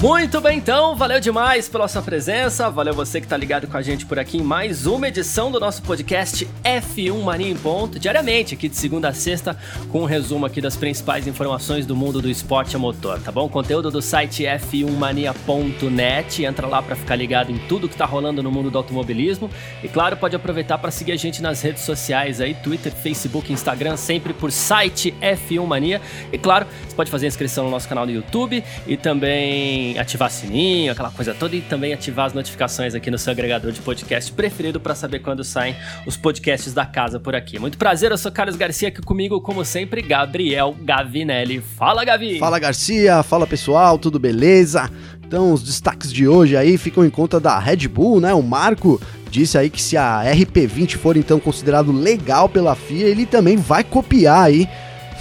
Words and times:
Muito 0.00 0.40
bem, 0.40 0.58
então, 0.58 0.94
valeu 0.94 1.18
demais 1.18 1.68
pela 1.68 1.88
sua 1.88 2.00
presença, 2.00 2.70
valeu 2.70 2.94
você 2.94 3.20
que 3.20 3.26
tá 3.26 3.36
ligado 3.36 3.66
com 3.66 3.76
a 3.76 3.82
gente 3.82 4.06
por 4.06 4.16
aqui 4.16 4.38
em 4.38 4.42
mais 4.42 4.86
uma 4.86 5.08
edição 5.08 5.50
do 5.50 5.58
nosso 5.58 5.82
podcast 5.82 6.48
F1 6.62 7.20
Mania 7.20 7.48
em 7.48 7.56
Ponto, 7.56 7.98
diariamente, 7.98 8.54
aqui 8.54 8.68
de 8.68 8.76
segunda 8.76 9.08
a 9.08 9.12
sexta, 9.12 9.58
com 9.90 10.02
um 10.02 10.04
resumo 10.04 10.46
aqui 10.46 10.60
das 10.60 10.76
principais 10.76 11.26
informações 11.26 11.84
do 11.84 11.96
mundo 11.96 12.22
do 12.22 12.30
esporte 12.30 12.76
a 12.76 12.78
motor, 12.78 13.18
tá 13.18 13.32
bom? 13.32 13.48
Conteúdo 13.48 13.90
do 13.90 14.00
site 14.00 14.44
f1mania.net, 14.44 16.44
entra 16.44 16.68
lá 16.68 16.80
para 16.80 16.94
ficar 16.94 17.16
ligado 17.16 17.50
em 17.50 17.58
tudo 17.66 17.88
que 17.88 17.96
tá 17.96 18.04
rolando 18.04 18.40
no 18.40 18.52
mundo 18.52 18.70
do 18.70 18.78
automobilismo 18.78 19.50
e, 19.82 19.88
claro, 19.88 20.16
pode 20.16 20.36
aproveitar 20.36 20.78
para 20.78 20.92
seguir 20.92 21.10
a 21.10 21.16
gente 21.16 21.42
nas 21.42 21.60
redes 21.60 21.82
sociais 21.82 22.40
aí, 22.40 22.54
Twitter, 22.54 22.92
Facebook, 22.92 23.52
Instagram, 23.52 23.96
sempre 23.96 24.32
por 24.32 24.52
site 24.52 25.12
F1 25.20 25.66
Mania 25.66 26.00
e, 26.32 26.38
claro, 26.38 26.68
você 26.86 26.94
pode 26.94 27.10
fazer 27.10 27.26
inscrição 27.26 27.64
no 27.64 27.70
nosso 27.70 27.88
canal 27.88 28.06
no 28.06 28.12
YouTube 28.12 28.62
e 28.86 28.96
também 28.96 29.87
ativar 29.96 30.28
sininho, 30.30 30.90
aquela 30.90 31.10
coisa 31.10 31.32
toda, 31.32 31.54
e 31.54 31.60
também 31.60 31.92
ativar 31.92 32.26
as 32.26 32.32
notificações 32.32 32.94
aqui 32.94 33.10
no 33.10 33.16
seu 33.16 33.30
agregador 33.30 33.70
de 33.70 33.80
podcast 33.80 34.32
preferido 34.32 34.80
para 34.80 34.94
saber 34.94 35.20
quando 35.20 35.44
saem 35.44 35.76
os 36.04 36.16
podcasts 36.16 36.74
da 36.74 36.84
casa 36.84 37.20
por 37.20 37.36
aqui. 37.36 37.58
Muito 37.60 37.78
prazer, 37.78 38.10
eu 38.10 38.18
sou 38.18 38.32
Carlos 38.32 38.56
Garcia, 38.56 38.88
aqui 38.88 39.00
comigo, 39.00 39.40
como 39.40 39.64
sempre, 39.64 40.02
Gabriel 40.02 40.76
Gavinelli. 40.80 41.60
Fala, 41.60 42.04
Gavi! 42.04 42.40
Fala, 42.40 42.58
Garcia! 42.58 43.22
Fala, 43.22 43.46
pessoal, 43.46 43.98
tudo 43.98 44.18
beleza? 44.18 44.90
Então, 45.24 45.52
os 45.52 45.62
destaques 45.62 46.12
de 46.12 46.26
hoje 46.26 46.56
aí 46.56 46.78
ficam 46.78 47.04
em 47.04 47.10
conta 47.10 47.38
da 47.38 47.58
Red 47.58 47.86
Bull, 47.86 48.18
né? 48.18 48.32
O 48.32 48.42
Marco 48.42 49.00
disse 49.30 49.58
aí 49.58 49.68
que 49.68 49.80
se 49.80 49.94
a 49.94 50.22
RP20 50.24 50.96
for 50.96 51.16
então 51.18 51.38
considerado 51.38 51.92
legal 51.92 52.48
pela 52.48 52.74
FIA, 52.74 53.06
ele 53.06 53.26
também 53.26 53.56
vai 53.56 53.84
copiar 53.84 54.44
aí 54.44 54.66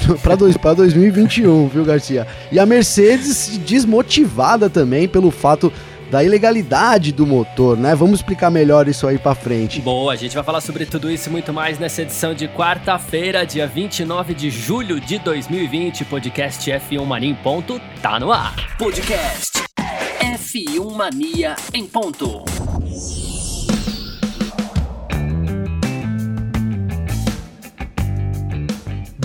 para 0.61 0.73
2021, 0.73 1.67
viu, 1.67 1.85
Garcia? 1.85 2.27
E 2.51 2.59
a 2.59 2.65
Mercedes 2.65 3.57
desmotivada 3.57 4.69
também 4.69 5.07
pelo 5.07 5.31
fato 5.31 5.71
da 6.09 6.23
ilegalidade 6.23 7.11
do 7.11 7.25
motor, 7.25 7.77
né? 7.77 7.93
Vamos 7.93 8.19
explicar 8.19 8.49
melhor 8.49 8.87
isso 8.87 9.07
aí 9.07 9.17
para 9.17 9.35
frente. 9.35 9.81
Boa, 9.81 10.13
a 10.13 10.15
gente 10.15 10.33
vai 10.33 10.43
falar 10.43 10.61
sobre 10.61 10.85
tudo 10.85 11.11
isso 11.11 11.29
e 11.29 11.31
muito 11.31 11.51
mais 11.53 11.77
nessa 11.77 12.01
edição 12.01 12.33
de 12.33 12.47
quarta-feira, 12.47 13.45
dia 13.45 13.67
29 13.67 14.33
de 14.33 14.49
julho 14.49 14.99
de 14.99 15.19
2020. 15.19 16.05
Podcast 16.05 16.69
F1 16.69 17.05
Mania 17.05 17.29
em 17.29 17.35
ponto 17.35 17.79
tá 18.01 18.19
no 18.19 18.31
ar. 18.31 18.55
Podcast 18.77 19.63
F1 20.21 20.95
Mania 20.95 21.55
em 21.73 21.85
ponto. 21.85 22.45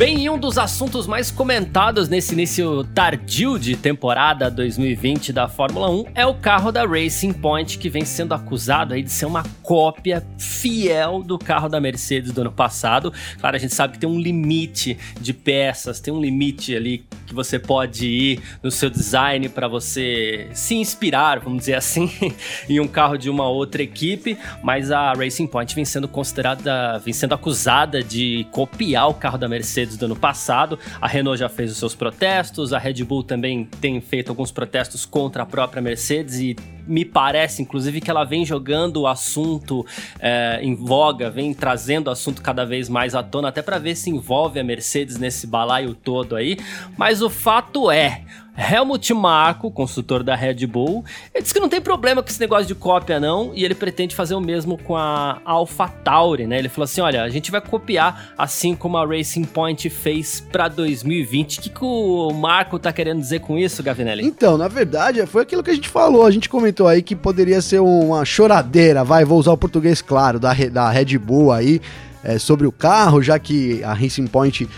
Bem, 0.03 0.25
e 0.25 0.29
um 0.29 0.37
dos 0.37 0.59
assuntos 0.59 1.07
mais 1.07 1.31
comentados 1.31 2.09
nesse 2.09 2.33
início 2.33 2.83
tardio 2.93 3.57
de 3.57 3.77
temporada 3.77 4.51
2020 4.51 5.33
da 5.33 5.47
Fórmula 5.47 5.89
1 5.89 6.07
é 6.17 6.27
o 6.27 6.35
carro 6.35 6.73
da 6.73 6.85
Racing 6.85 7.33
Point, 7.33 7.79
que 7.79 7.89
vem 7.89 8.05
sendo 8.05 8.35
acusado 8.35 8.95
aí 8.95 9.03
de 9.05 9.13
ser 9.13 9.27
uma 9.27 9.45
cópia 9.63 10.27
fiel 10.37 11.23
do 11.23 11.39
carro 11.39 11.69
da 11.69 11.81
Mercedes 11.81 12.33
do 12.33 12.41
ano 12.41 12.51
passado. 12.51 13.13
Claro, 13.39 13.55
a 13.55 13.59
gente 13.61 13.77
sabe 13.77 13.93
que 13.93 14.01
tem 14.01 14.11
um 14.11 14.19
limite 14.19 14.99
de 15.21 15.33
peças, 15.33 16.01
tem 16.01 16.13
um 16.13 16.21
limite 16.21 16.75
ali 16.75 17.05
que 17.33 17.35
você 17.35 17.59
pode 17.59 18.07
ir 18.07 18.41
no 18.63 18.71
seu 18.71 18.91
design 18.91 19.49
para 19.49 19.67
você 19.67 20.49
se 20.53 20.75
inspirar, 20.75 21.41
vamos 21.41 21.61
dizer 21.61 21.75
assim, 21.75 22.11
em 22.69 22.79
um 22.79 22.87
carro 22.87 23.17
de 23.17 23.31
uma 23.31 23.49
outra 23.49 23.83
equipe, 23.83 24.37
mas 24.63 24.91
a 24.91 25.15
Racing 25.15 25.47
Point 25.47 25.75
vem 25.75 25.85
sendo 25.85 26.07
considerada, 26.07 26.99
vem 26.99 27.15
sendo 27.15 27.35
acusada 27.35 28.03
de 28.03 28.47
copiar 28.51 29.09
o 29.09 29.15
carro 29.15 29.39
da 29.39 29.49
Mercedes 29.49 29.97
do 29.97 30.05
ano 30.05 30.17
passado. 30.17 30.79
A 31.01 31.09
Renault 31.09 31.39
já 31.39 31.49
fez 31.49 31.73
os 31.73 31.79
seus 31.79 31.95
protestos, 31.95 32.73
a 32.73 32.79
Red 32.79 33.03
Bull 33.05 33.23
também 33.23 33.65
tem 33.81 34.01
feito 34.01 34.29
alguns 34.29 34.53
protestos 34.53 35.07
contra 35.07 35.43
a 35.43 35.47
própria 35.47 35.81
Mercedes 35.81 36.39
e 36.39 36.55
me 36.87 37.05
parece, 37.05 37.63
inclusive, 37.63 38.01
que 38.01 38.11
ela 38.11 38.25
vem 38.25 38.45
jogando 38.45 39.03
o 39.03 39.07
assunto 39.07 39.87
é, 40.19 40.59
em 40.63 40.75
voga, 40.75 41.31
vem 41.31 41.55
trazendo 41.55 42.09
o 42.09 42.11
assunto 42.11 42.43
cada 42.43 42.65
vez 42.65 42.89
mais 42.89 43.15
à 43.15 43.23
tona, 43.23 43.49
até 43.49 43.63
para 43.63 43.79
ver 43.79 43.95
se 43.95 44.11
envolve 44.11 44.59
a 44.59 44.65
Mercedes 44.65 45.17
nesse 45.19 45.47
balaio 45.47 45.95
todo 45.95 46.35
aí. 46.35 46.57
Mas 46.97 47.22
o 47.23 47.31
fato 47.31 47.91
é, 47.91 48.23
Helmut 48.57 49.15
Marko, 49.15 49.71
consultor 49.71 50.23
da 50.23 50.35
Red 50.35 50.67
Bull, 50.67 51.05
ele 51.35 51.43
disse 51.43 51.55
que 51.55 51.61
não 51.61 51.71
tem 51.71 51.81
problema 51.81 52.23
com 52.23 52.29
esse 52.29 52.39
negócio 52.39 52.67
de 52.67 52.75
cópia 52.75 53.19
não, 53.19 53.51
e 53.55 53.65
ele 53.65 53.75
pretende 53.75 54.15
fazer 54.15 54.35
o 54.35 54.41
mesmo 54.41 54.77
com 54.77 54.95
a 54.95 55.41
AlphaTauri, 55.45 56.47
né? 56.47 56.59
Ele 56.59 56.69
falou 56.69 56.85
assim, 56.85 57.01
olha, 57.01 57.23
a 57.23 57.29
gente 57.31 57.51
vai 57.51 57.63
copiar 57.63 58.35
assim 58.37 58.75
como 58.75 58.99
a 58.99 59.07
Racing 59.07 59.45
Point 59.45 59.89
fez 59.89 60.41
para 60.53 60.69
2020. 60.69 61.59
O 61.59 61.63
que, 61.63 61.71
que 61.71 61.85
o 61.85 62.31
Marco 62.33 62.79
tá 62.79 62.93
querendo 62.93 63.21
dizer 63.21 63.41
com 63.41 63.59
isso, 63.59 63.83
Gavinelli? 63.83 64.25
Então, 64.25 64.59
na 64.59 64.69
verdade, 64.69 65.25
foi 65.27 65.43
aquilo 65.43 65.63
que 65.63 65.71
a 65.71 65.75
gente 65.75 65.89
falou, 65.89 66.27
a 66.27 66.31
gente 66.31 66.49
comentou 66.49 66.87
aí 66.87 67.01
que 67.03 67.17
poderia 67.17 67.63
ser 67.63 67.81
uma 67.81 68.25
choradeira, 68.25 69.03
vai, 69.03 69.25
vou 69.25 69.39
usar 69.39 69.53
o 69.53 69.57
português 69.57 70.03
claro, 70.03 70.39
da, 70.39 70.53
da 70.53 70.91
Red 70.91 71.17
Bull 71.17 71.53
aí, 71.53 71.81
é, 72.23 72.39
sobre 72.39 72.67
o 72.67 72.73
carro, 72.73 73.23
já 73.23 73.39
que 73.39 73.83
a 73.83 73.95
Racing 73.95 74.27
Point 74.27 74.69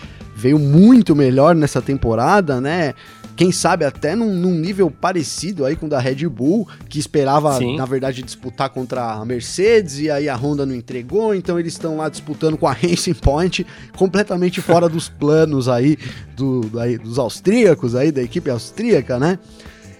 veio 0.44 0.58
muito 0.58 1.16
melhor 1.16 1.54
nessa 1.54 1.80
temporada, 1.80 2.60
né? 2.60 2.92
quem 3.34 3.50
sabe 3.50 3.84
até 3.84 4.14
num, 4.14 4.32
num, 4.32 4.52
nível 4.52 4.90
parecido 4.90 5.64
aí 5.64 5.74
com 5.74 5.86
o 5.86 5.88
da 5.88 5.98
Red 5.98 6.28
Bull, 6.28 6.68
que 6.86 6.98
esperava, 6.98 7.56
Sim. 7.56 7.76
na 7.76 7.84
verdade, 7.84 8.22
disputar 8.22 8.68
contra 8.68 9.14
a 9.14 9.24
Mercedes, 9.24 9.98
e 9.98 10.10
aí 10.10 10.28
a 10.28 10.36
Honda 10.36 10.64
não 10.64 10.74
entregou, 10.74 11.34
então 11.34 11.58
eles 11.58 11.72
estão 11.72 11.96
lá 11.96 12.08
disputando 12.10 12.56
com 12.58 12.68
a 12.68 12.72
Racing 12.76 13.14
Point, 13.14 13.66
completamente 13.96 14.60
fora 14.60 14.86
dos 14.86 15.08
planos 15.08 15.66
aí, 15.66 15.96
do, 16.36 16.70
aí 16.78 16.98
dos 16.98 17.18
austríacos 17.18 17.96
aí, 17.96 18.12
da 18.12 18.22
equipe 18.22 18.50
austríaca, 18.50 19.18
né? 19.18 19.38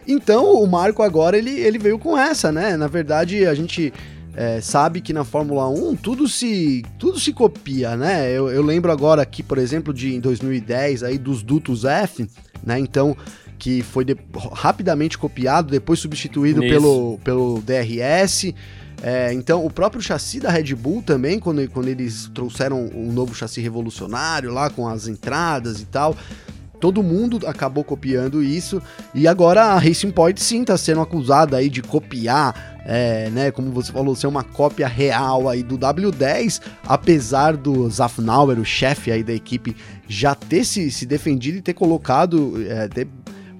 Então 0.06 0.52
o 0.52 0.66
Marco 0.66 1.02
agora 1.02 1.36
ele, 1.38 1.58
ele 1.58 1.78
veio 1.78 1.98
com 1.98 2.16
essa, 2.16 2.52
né? 2.52 2.76
Na 2.76 2.86
verdade, 2.86 3.46
a 3.46 3.54
gente 3.54 3.92
é, 4.36 4.60
sabe 4.60 5.00
que 5.00 5.12
na 5.12 5.24
Fórmula 5.24 5.68
1 5.68 5.96
tudo 5.96 6.28
se, 6.28 6.84
tudo 6.98 7.20
se 7.20 7.32
copia, 7.32 7.96
né? 7.96 8.30
Eu, 8.30 8.50
eu 8.50 8.62
lembro 8.62 8.90
agora 8.90 9.22
aqui, 9.22 9.42
por 9.42 9.58
exemplo, 9.58 9.94
de 9.94 10.14
em 10.14 10.20
2010 10.20 11.02
aí 11.04 11.18
dos 11.18 11.42
dutos 11.42 11.84
F, 11.84 12.28
né? 12.64 12.78
Então, 12.78 13.16
que 13.58 13.82
foi 13.82 14.04
de, 14.04 14.16
rapidamente 14.52 15.16
copiado, 15.16 15.70
depois 15.70 16.00
substituído 16.00 16.60
pelo, 16.60 17.18
pelo 17.22 17.62
DRS. 17.62 18.52
É, 19.02 19.32
então, 19.32 19.64
o 19.64 19.70
próprio 19.70 20.02
chassi 20.02 20.40
da 20.40 20.50
Red 20.50 20.74
Bull 20.74 21.02
também, 21.02 21.38
quando, 21.38 21.68
quando 21.70 21.88
eles 21.88 22.30
trouxeram 22.34 22.90
um 22.94 23.12
novo 23.12 23.34
chassi 23.34 23.60
revolucionário 23.60 24.52
lá 24.52 24.70
com 24.70 24.88
as 24.88 25.06
entradas 25.06 25.80
e 25.80 25.86
tal, 25.86 26.16
todo 26.84 27.02
mundo 27.02 27.40
acabou 27.46 27.82
copiando 27.82 28.42
isso. 28.42 28.82
E 29.14 29.26
agora 29.26 29.62
a 29.62 29.78
Racing 29.78 30.10
Point 30.10 30.38
sim 30.38 30.60
está 30.60 30.76
sendo 30.76 31.00
acusada 31.00 31.56
aí 31.56 31.70
de 31.70 31.80
copiar, 31.80 32.82
é, 32.84 33.30
né? 33.30 33.50
Como 33.50 33.70
você 33.70 33.90
falou, 33.90 34.14
ser 34.14 34.26
uma 34.26 34.44
cópia 34.44 34.86
real 34.86 35.48
aí 35.48 35.62
do 35.62 35.78
W10, 35.78 36.60
apesar 36.86 37.56
do 37.56 37.88
Zafnauer, 37.88 38.60
o 38.60 38.66
chefe 38.66 39.10
aí 39.10 39.22
da 39.24 39.32
equipe, 39.32 39.74
já 40.06 40.34
ter 40.34 40.62
se, 40.62 40.90
se 40.90 41.06
defendido 41.06 41.56
e 41.56 41.62
ter 41.62 41.72
colocado. 41.72 42.62
É, 42.68 42.86
ter 42.86 43.08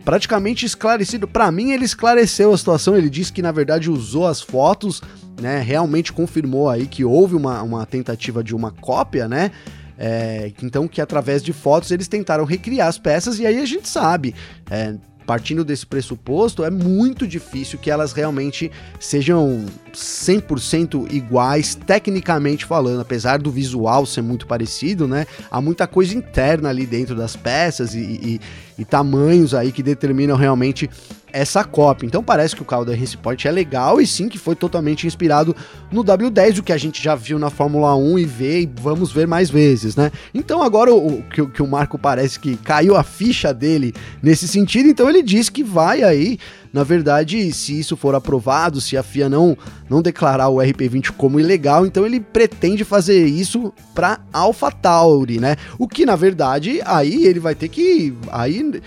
praticamente 0.05 0.67
esclarecido. 0.67 1.27
Para 1.27 1.51
mim, 1.51 1.71
ele 1.71 1.87
esclareceu 1.87 2.53
a 2.53 2.59
situação. 2.59 2.95
Ele 2.95 3.09
disse 3.09 3.33
que 3.33 3.41
na 3.41 3.53
verdade 3.53 3.91
usou 3.91 4.27
as 4.27 4.43
fotos, 4.43 5.01
né? 5.41 5.63
Realmente 5.63 6.13
confirmou 6.13 6.69
aí 6.69 6.87
que 6.87 7.07
houve 7.07 7.34
uma, 7.34 7.63
uma 7.63 7.87
tentativa 7.87 8.45
de 8.45 8.55
uma 8.55 8.71
cópia, 8.71 9.27
né? 9.27 9.51
É, 9.99 10.53
então, 10.62 10.88
que 10.88 11.00
através 11.00 11.43
de 11.43 11.53
fotos 11.53 11.91
eles 11.91 12.09
tentaram 12.09 12.45
recriar 12.45 12.89
as 12.89 12.98
peças, 12.98 13.39
e 13.39 13.47
aí 13.47 13.60
a 13.60 13.66
gente 13.66 13.89
sabe. 13.89 14.34
É, 14.71 14.95
partindo 15.27 15.65
desse 15.65 15.86
pressuposto, 15.86 16.65
é 16.65 16.71
muito 16.71 17.27
difícil 17.27 17.78
que 17.78 17.91
elas 17.91 18.13
realmente 18.13 18.71
sejam 19.01 19.65
100% 19.92 21.10
iguais, 21.13 21.74
tecnicamente 21.74 22.65
falando, 22.65 23.01
apesar 23.01 23.39
do 23.39 23.51
visual 23.51 24.04
ser 24.07 24.22
muito 24.22 24.47
parecido, 24.47 25.09
né? 25.09 25.27
Há 25.51 25.60
muita 25.60 25.86
coisa 25.86 26.15
interna 26.15 26.69
ali 26.69 26.86
dentro 26.86 27.15
das 27.15 27.36
peças 27.36 27.95
e, 27.95 28.01
e, 28.01 28.41
e 28.78 28.84
tamanhos 28.84 29.54
aí 29.54 29.72
que 29.72 29.83
determinam 29.83 30.36
realmente 30.36 30.91
essa 31.34 31.65
cópia. 31.65 32.07
Então 32.07 32.22
parece 32.22 32.54
que 32.54 32.63
o 32.63 32.65
carro 32.65 32.84
da 32.84 32.95
Race 32.95 33.16
Point 33.16 33.47
é 33.48 33.51
legal 33.51 34.01
e 34.01 34.07
sim 34.07 34.28
que 34.28 34.39
foi 34.39 34.54
totalmente 34.54 35.04
inspirado 35.04 35.54
no 35.91 36.04
W10, 36.04 36.60
o 36.60 36.63
que 36.63 36.72
a 36.72 36.78
gente 36.78 37.03
já 37.03 37.16
viu 37.16 37.41
na 37.41 37.51
Fórmula 37.51 37.97
1 37.97 38.19
e 38.21 38.25
vê 38.25 38.60
e 38.60 38.71
vamos 38.81 39.10
ver 39.10 39.27
mais 39.27 39.51
vezes, 39.51 39.97
né? 39.97 40.13
Então 40.33 40.63
agora 40.63 40.95
o, 40.95 41.22
que, 41.22 41.45
que 41.47 41.63
o 41.63 41.66
Marco 41.66 41.98
parece 41.98 42.39
que 42.39 42.57
caiu 42.57 42.97
a 42.97 43.03
ficha 43.03 43.53
dele 43.53 43.92
nesse 44.22 44.47
sentido, 44.47 44.89
então 44.89 45.09
ele 45.09 45.22
diz 45.22 45.48
que 45.48 45.65
vai 45.65 46.04
aí 46.04 46.39
na 46.75 46.83
verdade, 46.83 47.53
se 47.53 47.78
isso 47.78 47.97
for 47.97 48.16
aprovado, 48.16 48.81
se 48.81 48.97
a 48.97 49.03
FIA 49.04 49.28
não, 49.28 49.57
não 49.89 50.03
declarar 50.03 50.48
o 50.48 50.57
RP20 50.57 51.13
como 51.13 51.39
ilegal, 51.39 51.86
então 51.86 52.04
ele 52.04 52.19
pretende 52.19 52.83
fazer 52.83 53.27
isso 53.27 53.72
para 53.95 54.19
AlphaTauri, 54.33 55.39
né? 55.39 55.54
O 55.78 55.86
que 55.86 56.04
na 56.04 56.16
verdade 56.16 56.81
aí 56.84 57.27
ele 57.27 57.39
vai 57.39 57.54
ter 57.54 57.69
que 57.69 58.13
aí 58.28 58.83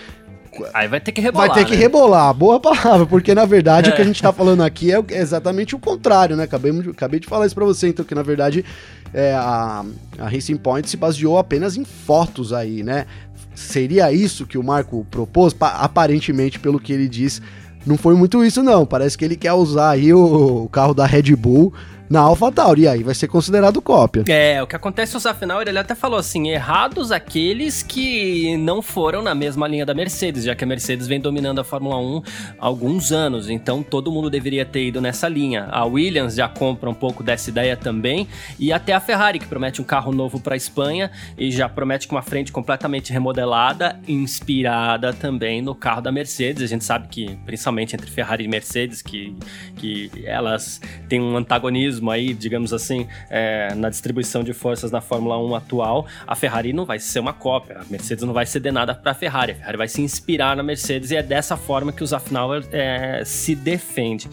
Aí 0.74 0.88
vai 0.88 1.00
ter 1.00 1.12
que 1.12 1.20
rebolar. 1.20 1.48
Vai 1.48 1.56
ter 1.56 1.64
que 1.64 1.76
né? 1.76 1.82
rebolar, 1.82 2.34
boa 2.34 2.60
palavra, 2.60 3.06
porque 3.06 3.34
na 3.34 3.44
verdade 3.44 3.90
é. 3.90 3.92
o 3.92 3.96
que 3.96 4.02
a 4.02 4.04
gente 4.06 4.22
tá 4.22 4.32
falando 4.32 4.62
aqui 4.62 4.92
é 4.92 5.02
exatamente 5.10 5.74
o 5.74 5.78
contrário, 5.78 6.36
né? 6.36 6.44
Acabei, 6.44 6.72
acabei 6.90 7.20
de 7.20 7.26
falar 7.26 7.46
isso 7.46 7.54
pra 7.54 7.64
você, 7.64 7.88
então 7.88 8.04
que 8.04 8.14
na 8.14 8.22
verdade 8.22 8.64
é, 9.12 9.34
a, 9.34 9.84
a 10.18 10.28
Racing 10.28 10.56
Point 10.56 10.88
se 10.88 10.96
baseou 10.96 11.38
apenas 11.38 11.76
em 11.76 11.84
fotos 11.84 12.52
aí, 12.52 12.82
né? 12.82 13.06
Seria 13.54 14.12
isso 14.12 14.46
que 14.46 14.56
o 14.56 14.62
Marco 14.62 15.06
propôs? 15.10 15.52
Pa 15.52 15.68
aparentemente, 15.68 16.58
pelo 16.58 16.78
que 16.78 16.92
ele 16.92 17.08
diz, 17.08 17.42
não 17.84 17.96
foi 17.96 18.14
muito 18.14 18.44
isso 18.44 18.62
não. 18.62 18.86
Parece 18.86 19.18
que 19.18 19.24
ele 19.24 19.36
quer 19.36 19.52
usar 19.52 19.90
aí 19.90 20.12
o, 20.12 20.64
o 20.64 20.68
carro 20.68 20.94
da 20.94 21.06
Red 21.06 21.34
Bull 21.34 21.72
na 22.08 22.20
AlphaTauri, 22.20 22.82
e 22.82 22.88
aí 22.88 23.02
vai 23.02 23.14
ser 23.14 23.28
considerado 23.28 23.82
cópia. 23.82 24.24
É, 24.28 24.62
o 24.62 24.66
que 24.66 24.74
acontece 24.74 25.14
no 25.14 25.30
afinal, 25.30 25.60
ele 25.60 25.78
até 25.78 25.94
falou 25.94 26.18
assim, 26.18 26.48
errados 26.48 27.12
aqueles 27.12 27.82
que 27.82 28.56
não 28.56 28.80
foram 28.80 29.20
na 29.20 29.34
mesma 29.34 29.68
linha 29.68 29.84
da 29.84 29.92
Mercedes, 29.92 30.44
já 30.44 30.54
que 30.54 30.64
a 30.64 30.66
Mercedes 30.66 31.06
vem 31.06 31.20
dominando 31.20 31.58
a 31.58 31.64
Fórmula 31.64 31.98
1 31.98 32.22
há 32.58 32.66
alguns 32.66 33.12
anos, 33.12 33.50
então 33.50 33.82
todo 33.82 34.10
mundo 34.10 34.30
deveria 34.30 34.64
ter 34.64 34.86
ido 34.86 35.00
nessa 35.00 35.28
linha. 35.28 35.68
A 35.70 35.84
Williams 35.84 36.34
já 36.34 36.48
compra 36.48 36.88
um 36.88 36.94
pouco 36.94 37.22
dessa 37.22 37.50
ideia 37.50 37.76
também, 37.76 38.26
e 38.58 38.72
até 38.72 38.94
a 38.94 39.00
Ferrari, 39.00 39.38
que 39.38 39.46
promete 39.46 39.82
um 39.82 39.84
carro 39.84 40.12
novo 40.12 40.40
para 40.40 40.54
a 40.54 40.56
Espanha, 40.56 41.10
e 41.36 41.50
já 41.50 41.68
promete 41.68 42.08
com 42.08 42.16
uma 42.16 42.22
frente 42.22 42.50
completamente 42.50 43.12
remodelada, 43.12 44.00
inspirada 44.06 45.12
também 45.12 45.60
no 45.60 45.74
carro 45.74 46.00
da 46.00 46.10
Mercedes. 46.10 46.62
A 46.62 46.66
gente 46.66 46.84
sabe 46.84 47.08
que, 47.08 47.36
principalmente 47.44 47.94
entre 47.94 48.10
Ferrari 48.10 48.44
e 48.44 48.48
Mercedes, 48.48 49.02
que, 49.02 49.36
que 49.76 50.10
elas 50.24 50.80
têm 51.08 51.20
um 51.20 51.36
antagonismo 51.36 51.97
aí, 52.10 52.34
digamos 52.34 52.72
assim, 52.72 53.06
é, 53.30 53.74
na 53.74 53.88
distribuição 53.90 54.42
de 54.42 54.52
forças 54.52 54.90
na 54.90 55.00
Fórmula 55.00 55.38
1 55.38 55.54
atual, 55.54 56.06
a 56.26 56.34
Ferrari 56.34 56.72
não 56.72 56.84
vai 56.84 56.98
ser 56.98 57.20
uma 57.20 57.32
cópia, 57.32 57.78
a 57.80 57.84
Mercedes 57.90 58.24
não 58.24 58.32
vai 58.32 58.46
ceder 58.46 58.72
nada 58.72 58.94
para 58.94 59.12
a 59.12 59.14
Ferrari, 59.14 59.52
a 59.52 59.54
Ferrari 59.56 59.76
vai 59.76 59.88
se 59.88 60.00
inspirar 60.00 60.56
na 60.56 60.62
Mercedes 60.62 61.10
e 61.10 61.16
é 61.16 61.22
dessa 61.22 61.56
forma 61.56 61.92
que 61.92 62.02
o 62.02 62.06
Zafnauer 62.06 62.64
é, 62.72 63.22
se 63.24 63.54
defende. 63.54 64.28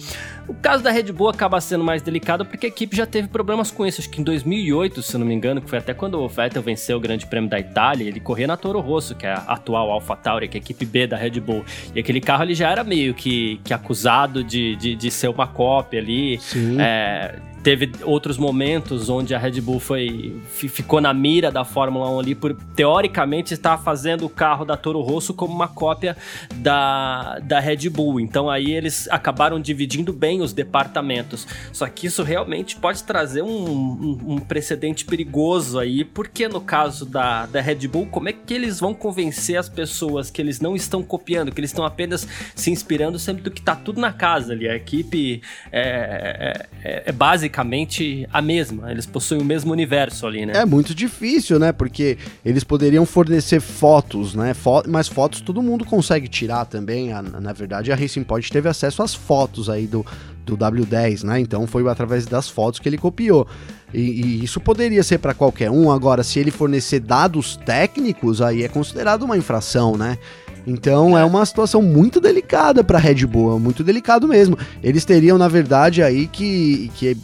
O 0.47 0.53
caso 0.53 0.83
da 0.83 0.91
Red 0.91 1.12
Bull 1.12 1.29
acaba 1.29 1.59
sendo 1.59 1.83
mais 1.83 2.01
delicado 2.01 2.45
porque 2.45 2.67
a 2.67 2.69
equipe 2.69 2.95
já 2.95 3.06
teve 3.06 3.27
problemas 3.27 3.71
com 3.71 3.85
isso. 3.85 4.01
Acho 4.01 4.09
que 4.09 4.21
em 4.21 4.23
2008, 4.23 5.01
se 5.01 5.17
não 5.17 5.25
me 5.25 5.33
engano, 5.33 5.59
que 5.59 5.69
foi 5.69 5.79
até 5.79 5.94
quando 5.94 6.21
o 6.21 6.27
Vettel 6.27 6.62
venceu 6.62 6.97
o 6.97 7.00
Grande 7.00 7.25
Prêmio 7.25 7.50
da 7.50 7.59
Itália, 7.59 8.07
ele 8.07 8.19
corria 8.19 8.45
na 8.45 8.56
Toro 8.56 8.79
Rosso, 8.79 9.15
que 9.15 9.25
é 9.25 9.31
a 9.31 9.38
atual 9.47 9.91
AlphaTauri, 9.91 10.47
que 10.47 10.57
é 10.57 10.59
a 10.59 10.62
equipe 10.62 10.85
B 10.85 11.07
da 11.07 11.17
Red 11.17 11.39
Bull. 11.39 11.65
E 11.95 12.00
aquele 12.00 12.21
carro 12.21 12.44
ele 12.44 12.53
já 12.53 12.69
era 12.69 12.83
meio 12.83 13.13
que, 13.13 13.59
que 13.63 13.73
acusado 13.73 14.44
de, 14.44 14.75
de, 14.75 14.95
de 14.95 15.12
ser 15.12 15.29
uma 15.29 15.47
cópia 15.47 16.00
ali. 16.00 16.38
Sim. 16.39 16.79
É, 16.79 17.39
teve 17.65 17.91
outros 18.03 18.38
momentos 18.38 19.09
onde 19.09 19.33
a 19.33 19.39
Red 19.39 19.59
Bull 19.59 19.79
foi 19.79 20.39
ficou 20.51 21.01
na 21.01 21.12
mira 21.12 21.50
da 21.50 21.65
Fórmula 21.65 22.07
1 22.12 22.19
ali 22.19 22.35
por 22.35 22.53
teoricamente 22.75 23.56
estar 23.56 23.79
fazendo 23.79 24.23
o 24.23 24.29
carro 24.29 24.63
da 24.63 24.77
Toro 24.77 25.01
Rosso 25.01 25.33
como 25.33 25.51
uma 25.51 25.67
cópia 25.67 26.15
da, 26.57 27.39
da 27.39 27.59
Red 27.59 27.89
Bull. 27.89 28.19
Então 28.19 28.51
aí 28.51 28.71
eles 28.71 29.07
acabaram 29.09 29.59
dividindo 29.59 30.13
bem 30.13 30.41
os 30.41 30.53
departamentos. 30.53 31.47
Só 31.73 31.88
que 31.88 32.06
isso 32.06 32.21
realmente 32.21 32.75
pode 32.75 33.03
trazer 33.03 33.41
um, 33.41 33.47
um, 33.50 34.19
um 34.33 34.38
precedente 34.38 35.03
perigoso 35.03 35.79
aí, 35.79 36.06
porque 36.06 36.47
no 36.47 36.62
caso 36.62 37.03
da, 37.03 37.47
da 37.47 37.62
Red 37.62 37.88
Bull, 37.88 38.06
como 38.06 38.29
é 38.29 38.33
que 38.33 38.53
eles 38.53 38.79
vão 38.79 38.94
convencer 38.94 39.57
as 39.57 39.67
pessoas 39.67 40.29
que 40.29 40.39
eles 40.39 40.59
não 40.59 40.75
estão 40.75 41.01
copiando, 41.01 41.51
que 41.51 41.59
eles 41.59 41.71
estão 41.71 41.83
apenas 41.83 42.27
se 42.53 42.69
inspirando, 42.69 43.17
sempre 43.17 43.50
que 43.50 43.62
tá 43.63 43.75
tudo 43.75 44.00
na 44.00 44.13
casa 44.13 44.53
ali. 44.53 44.69
A 44.69 44.75
equipe 44.75 45.41
é, 45.71 45.81
é, 45.81 46.88
é, 46.88 47.03
é 47.07 47.12
básica 47.12 47.54
basicamente 47.55 48.27
a 48.31 48.41
mesma. 48.41 48.91
Eles 48.91 49.05
possuem 49.05 49.41
o 49.41 49.45
mesmo 49.45 49.71
universo 49.71 50.27
ali, 50.27 50.45
né? 50.45 50.53
É 50.55 50.65
muito 50.65 50.93
difícil, 50.93 51.57
né? 51.57 51.71
Porque 51.71 52.17
eles 52.43 52.63
poderiam 52.63 53.05
fornecer 53.05 53.61
fotos, 53.61 54.35
né? 54.35 54.53
Fo 54.53 54.83
mas 54.87 55.07
fotos 55.07 55.39
todo 55.39 55.61
mundo 55.61 55.85
consegue 55.85 56.27
tirar 56.27 56.65
também. 56.65 57.13
A, 57.13 57.21
na 57.21 57.53
verdade, 57.53 57.91
a 57.91 57.95
Racing 57.95 58.23
Point 58.23 58.51
teve 58.51 58.67
acesso 58.67 59.01
às 59.01 59.13
fotos 59.13 59.69
aí 59.69 59.87
do, 59.87 60.05
do 60.45 60.57
W10, 60.57 61.23
né? 61.23 61.39
Então 61.39 61.65
foi 61.65 61.87
através 61.89 62.25
das 62.25 62.49
fotos 62.49 62.79
que 62.79 62.89
ele 62.89 62.97
copiou. 62.97 63.47
E, 63.93 63.99
e 63.99 64.43
isso 64.43 64.59
poderia 64.59 65.03
ser 65.03 65.19
para 65.19 65.33
qualquer 65.33 65.71
um. 65.71 65.89
Agora, 65.89 66.23
se 66.23 66.39
ele 66.39 66.51
fornecer 66.51 66.99
dados 66.99 67.55
técnicos, 67.65 68.41
aí 68.41 68.63
é 68.63 68.67
considerado 68.67 69.23
uma 69.23 69.37
infração, 69.37 69.95
né? 69.95 70.17
Então 70.67 71.15
é 71.15 71.23
uma 71.23 71.45
situação 71.45 71.79
muito 71.79 72.19
delicada 72.19 72.83
para 72.83 72.97
Red 72.97 73.25
Bull, 73.27 73.59
muito 73.59 73.83
delicado 73.83 74.27
mesmo. 74.27 74.57
Eles 74.81 75.05
teriam, 75.05 75.37
na 75.37 75.47
verdade, 75.47 76.01
aí 76.01 76.25
que, 76.25 76.91
que 76.95 77.15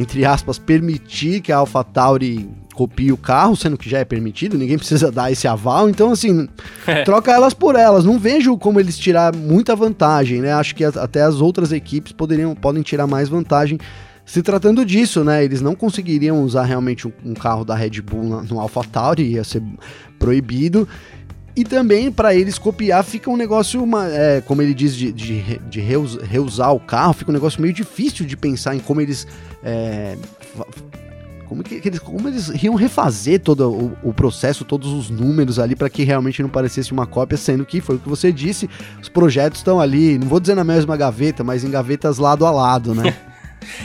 entre 0.00 0.24
aspas, 0.24 0.58
permitir 0.58 1.42
que 1.42 1.52
a 1.52 1.58
AlphaTauri 1.58 2.48
copie 2.74 3.12
o 3.12 3.16
carro, 3.18 3.54
sendo 3.54 3.76
que 3.76 3.90
já 3.90 3.98
é 3.98 4.04
permitido, 4.04 4.56
ninguém 4.56 4.78
precisa 4.78 5.10
dar 5.12 5.30
esse 5.30 5.46
aval, 5.46 5.90
então 5.90 6.10
assim, 6.10 6.48
é. 6.86 7.02
troca 7.02 7.30
elas 7.30 7.52
por 7.52 7.76
elas. 7.76 8.04
Não 8.04 8.18
vejo 8.18 8.56
como 8.56 8.80
eles 8.80 8.98
tirar 8.98 9.36
muita 9.36 9.76
vantagem, 9.76 10.40
né? 10.40 10.54
Acho 10.54 10.74
que 10.74 10.84
até 10.84 11.20
as 11.20 11.42
outras 11.42 11.70
equipes 11.70 12.12
poderiam 12.12 12.54
podem 12.54 12.82
tirar 12.82 13.06
mais 13.06 13.28
vantagem 13.28 13.78
se 14.24 14.42
tratando 14.42 14.86
disso, 14.86 15.22
né? 15.22 15.44
Eles 15.44 15.60
não 15.60 15.74
conseguiriam 15.74 16.42
usar 16.42 16.62
realmente 16.62 17.06
um, 17.06 17.12
um 17.22 17.34
carro 17.34 17.64
da 17.64 17.74
Red 17.74 18.00
Bull 18.00 18.42
no 18.48 18.58
AlphaTauri, 18.58 19.32
ia 19.34 19.44
ser 19.44 19.62
proibido. 20.18 20.88
E 21.60 21.64
também 21.64 22.10
para 22.10 22.34
eles 22.34 22.56
copiar 22.58 23.04
fica 23.04 23.28
um 23.28 23.36
negócio, 23.36 23.84
uma, 23.84 24.08
é, 24.08 24.40
como 24.40 24.62
ele 24.62 24.72
diz, 24.72 24.96
de, 24.96 25.12
de, 25.12 25.58
de 25.58 25.78
reusar 25.78 26.72
o 26.72 26.80
carro, 26.80 27.12
fica 27.12 27.30
um 27.30 27.34
negócio 27.34 27.60
meio 27.60 27.74
difícil 27.74 28.24
de 28.24 28.34
pensar 28.34 28.74
em 28.74 28.78
como 28.78 28.98
eles. 28.98 29.26
É, 29.62 30.16
como, 31.44 31.62
que, 31.62 31.74
eles, 31.84 31.98
como 31.98 32.28
eles 32.28 32.48
iam 32.62 32.74
refazer 32.74 33.40
todo 33.40 33.70
o, 33.70 33.92
o 34.02 34.14
processo, 34.14 34.64
todos 34.64 34.90
os 34.90 35.10
números 35.10 35.58
ali 35.58 35.76
para 35.76 35.90
que 35.90 36.02
realmente 36.02 36.40
não 36.40 36.48
parecesse 36.48 36.92
uma 36.92 37.06
cópia, 37.06 37.36
sendo 37.36 37.66
que 37.66 37.82
foi 37.82 37.96
o 37.96 37.98
que 37.98 38.08
você 38.08 38.32
disse, 38.32 38.66
os 39.02 39.10
projetos 39.10 39.60
estão 39.60 39.78
ali, 39.78 40.16
não 40.16 40.28
vou 40.28 40.40
dizer 40.40 40.54
na 40.54 40.64
mesma 40.64 40.96
gaveta, 40.96 41.44
mas 41.44 41.62
em 41.62 41.70
gavetas 41.70 42.16
lado 42.16 42.46
a 42.46 42.50
lado, 42.50 42.94
né? 42.94 43.14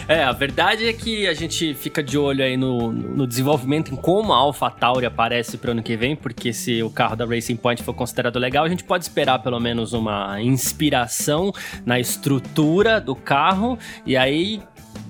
É, 0.07 0.23
a 0.23 0.31
verdade 0.31 0.87
é 0.87 0.93
que 0.93 1.27
a 1.27 1.33
gente 1.33 1.73
fica 1.73 2.03
de 2.03 2.17
olho 2.17 2.43
aí 2.43 2.55
no, 2.55 2.91
no 2.91 3.25
desenvolvimento, 3.25 3.91
em 3.91 3.95
como 3.95 4.33
a 4.33 4.37
AlphaTauri 4.37 5.05
aparece 5.05 5.57
para 5.57 5.69
o 5.69 5.71
ano 5.71 5.81
que 5.81 5.97
vem, 5.97 6.15
porque 6.15 6.53
se 6.53 6.83
o 6.83 6.91
carro 6.91 7.15
da 7.15 7.25
Racing 7.25 7.55
Point 7.55 7.81
for 7.81 7.93
considerado 7.93 8.37
legal, 8.37 8.63
a 8.63 8.69
gente 8.69 8.83
pode 8.83 9.03
esperar 9.03 9.39
pelo 9.39 9.59
menos 9.59 9.93
uma 9.93 10.39
inspiração 10.41 11.51
na 11.83 11.99
estrutura 11.99 13.01
do 13.01 13.15
carro, 13.15 13.79
e 14.05 14.15
aí 14.15 14.61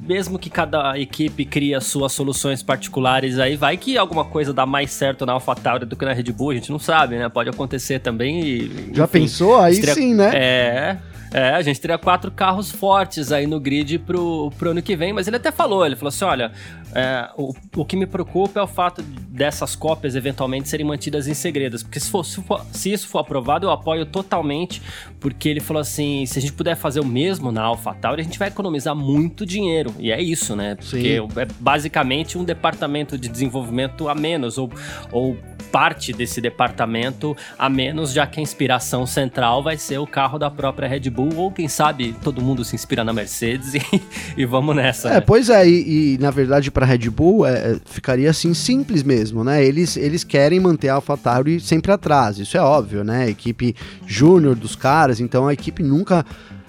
mesmo 0.02 0.38
que 0.38 0.50
cada 0.50 0.98
equipe 0.98 1.46
cria 1.46 1.82
suas 1.82 2.14
soluções 2.14 2.64
particulares 2.64 3.40
aí, 3.40 3.56
vai 3.56 3.76
que 3.76 3.98
alguma 3.98 4.24
coisa 4.24 4.54
dá 4.54 4.66
mais 4.66 4.92
certo 4.92 5.26
na 5.26 5.34
AlphaTauri 5.34 5.86
do 5.86 5.96
que 5.96 6.06
na 6.06 6.14
Red 6.14 6.32
Bull, 6.32 6.52
a 6.52 6.54
gente 6.56 6.72
não 6.72 6.80
sabe, 6.80 7.18
né? 7.18 7.28
Pode 7.28 7.50
acontecer 7.50 8.00
também 8.00 8.42
e, 8.42 8.92
Já 8.94 9.08
pensou? 9.08 9.60
Aí 9.60 9.76
sim, 9.76 10.14
né? 10.14 10.32
É, 10.34 10.98
é, 11.36 11.50
a 11.50 11.62
gente 11.62 11.82
teria 11.82 11.98
quatro 11.98 12.32
carros 12.32 12.72
fortes 12.72 13.30
aí 13.30 13.46
no 13.46 13.60
grid 13.60 14.00
pro, 14.00 14.50
pro 14.58 14.70
ano 14.70 14.82
que 14.82 14.96
vem, 14.96 15.12
mas 15.12 15.28
ele 15.28 15.36
até 15.36 15.52
falou, 15.52 15.86
ele 15.86 15.98
falou 15.98 16.08
assim, 16.08 16.24
olha, 16.24 16.50
é, 16.94 17.30
o, 17.36 17.54
o 17.76 17.84
que 17.84 17.98
me 17.98 18.06
preocupa 18.06 18.62
é 18.62 18.64
o 18.64 18.68
fato 18.68 19.02
dessas 19.02 19.76
cópias 19.76 20.16
eventualmente 20.16 20.70
serem 20.70 20.86
mantidas 20.86 21.28
em 21.28 21.34
segredo, 21.34 21.78
porque 21.80 22.00
se, 22.00 22.10
for, 22.10 22.24
se, 22.24 22.42
for, 22.42 22.66
se, 22.72 22.94
isso 22.94 23.10
for 23.10 23.20
aprovado, 23.20 23.68
eu 23.68 23.72
apoio 23.72 24.06
totalmente, 24.06 24.82
porque 25.20 25.50
ele 25.50 25.60
falou 25.60 25.82
assim, 25.82 26.26
se 26.26 26.40
a 26.40 26.42
gente 26.42 26.54
puder 26.54 26.78
fazer 26.78 27.02
o 27.02 27.06
mesmo 27.06 27.52
na 27.52 27.64
AlphaTauri, 27.64 28.22
a 28.22 28.24
gente 28.24 28.40
vai 28.40 28.48
economizar 28.48 28.96
muito 28.96 29.46
dinheiro, 29.46 29.94
e 30.00 30.14
é 30.14 30.22
isso, 30.22 30.56
né? 30.56 30.76
Porque 30.76 31.18
Sim. 31.20 31.28
é 31.38 31.46
basicamente 31.60 32.38
um 32.38 32.46
departamento 32.46 33.18
de 33.18 33.28
desenvolvimento 33.28 34.08
a 34.08 34.16
menos, 34.16 34.58
ou, 34.58 34.72
ou 35.12 35.38
parte 35.72 36.14
desse 36.14 36.40
departamento 36.40 37.36
a 37.58 37.70
menos, 37.70 38.12
já 38.12 38.26
que 38.26 38.40
a 38.40 38.44
inspiração 38.44 39.06
central 39.06 39.64
vai 39.64 39.78
ser 39.78 40.00
o 40.00 40.08
carro 40.08 40.38
da 40.38 40.50
própria 40.50 40.88
Red 40.88 41.10
Bull, 41.10 41.36
ou 41.36 41.52
quem 41.52 41.68
sabe 41.68 42.16
todo 42.24 42.42
mundo 42.42 42.64
se 42.64 42.76
inspira 42.76 43.04
na 43.04 43.14
Mercedes 43.14 43.74
e, 43.74 43.82
e 44.38 44.46
vamos 44.46 44.76
nessa. 44.76 45.10
É, 45.10 45.14
né? 45.16 45.22
pois 45.22 45.50
é, 45.50 45.68
e, 45.68 46.16
e, 46.16 46.18
na 46.18 46.32
verdade 46.32 46.72
para 46.72 46.86
Red 46.86 47.10
Bull 47.10 47.46
é, 47.46 47.54
é, 47.54 47.78
ficaria 47.86 48.30
assim 48.30 48.54
simples 48.54 49.04
mesmo, 49.04 49.44
né? 49.44 49.64
Eles, 49.64 49.98
eles 49.98 50.24
querem 50.24 50.60
manter 50.60 50.90
a 50.90 50.96
AlphaTauri 50.96 51.60
sempre 51.60 51.92
atrás, 51.92 52.40
isso 52.40 52.58
é 52.58 52.62
óbvio, 52.62 53.04
né? 53.04 53.30
equipe 53.30 53.76
júnior 54.06 54.56
dos 54.56 54.76
caras, 54.76 55.20
então 55.20 55.48
a 55.48 55.54
equipe 55.54 55.84
nunca 55.84 56.26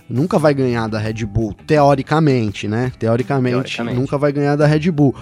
nunca 0.09 0.38
vai 0.38 0.55
ganhar 0.55 0.88
da 0.88 0.99
Red 0.99 1.25
Bull, 1.25 1.53
teoricamente, 1.67 2.69
né? 2.69 2.93
Teoricamente, 2.99 3.55
teoricamente. 3.55 3.99
nunca 3.99 4.17
vai 4.17 4.33
ganhar 4.33 4.57
da 4.57 4.67
Red 4.67 4.91
Bull. 4.91 5.15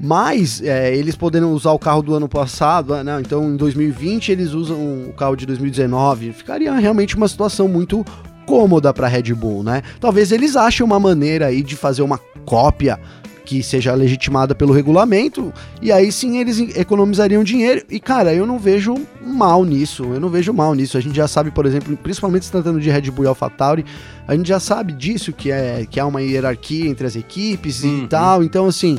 Mas 0.00 0.62
é, 0.62 0.96
eles 0.96 1.14
podendo 1.14 1.50
usar 1.50 1.72
o 1.72 1.78
carro 1.78 2.00
do 2.00 2.14
ano 2.14 2.26
passado, 2.26 2.94
né? 3.04 3.20
então 3.20 3.50
em 3.50 3.56
2020 3.56 4.32
eles 4.32 4.52
usam 4.52 4.78
o 5.08 5.12
carro 5.12 5.36
de 5.36 5.44
2019, 5.44 6.32
ficaria 6.32 6.72
realmente 6.74 7.16
uma 7.16 7.28
situação 7.28 7.68
muito 7.68 8.04
cômoda 8.46 8.94
para 8.94 9.06
Red 9.06 9.34
Bull, 9.34 9.62
né? 9.62 9.82
Talvez 10.00 10.32
eles 10.32 10.56
achem 10.56 10.84
uma 10.84 10.98
maneira 10.98 11.46
aí 11.46 11.62
de 11.62 11.76
fazer 11.76 12.02
uma 12.02 12.18
cópia 12.44 12.98
que 13.44 13.62
seja 13.62 13.92
legitimada 13.94 14.54
pelo 14.54 14.72
regulamento, 14.72 15.52
e 15.82 15.90
aí 15.90 16.12
sim 16.12 16.38
eles 16.38 16.58
economizariam 16.76 17.42
dinheiro. 17.42 17.84
E 17.90 17.98
cara, 17.98 18.32
eu 18.32 18.46
não 18.46 18.58
vejo 18.58 18.94
mal 19.20 19.64
nisso, 19.64 20.04
eu 20.04 20.20
não 20.20 20.28
vejo 20.28 20.52
mal 20.52 20.72
nisso. 20.74 20.96
A 20.96 21.00
gente 21.00 21.16
já 21.16 21.26
sabe, 21.26 21.50
por 21.50 21.66
exemplo, 21.66 21.96
principalmente 21.96 22.44
se 22.44 22.52
tratando 22.52 22.80
de 22.80 22.88
Red 22.88 23.10
Bull 23.10 23.24
e 23.24 23.28
AlphaTauri, 23.28 23.84
a 24.26 24.36
gente 24.36 24.48
já 24.48 24.60
sabe 24.60 24.92
disso, 24.92 25.32
que 25.32 25.50
é 25.50 25.84
que 25.88 25.98
há 25.98 26.06
uma 26.06 26.22
hierarquia 26.22 26.88
entre 26.88 27.06
as 27.06 27.16
equipes 27.16 27.82
uhum. 27.82 28.04
e 28.04 28.06
tal. 28.08 28.44
Então, 28.44 28.66
assim, 28.66 28.98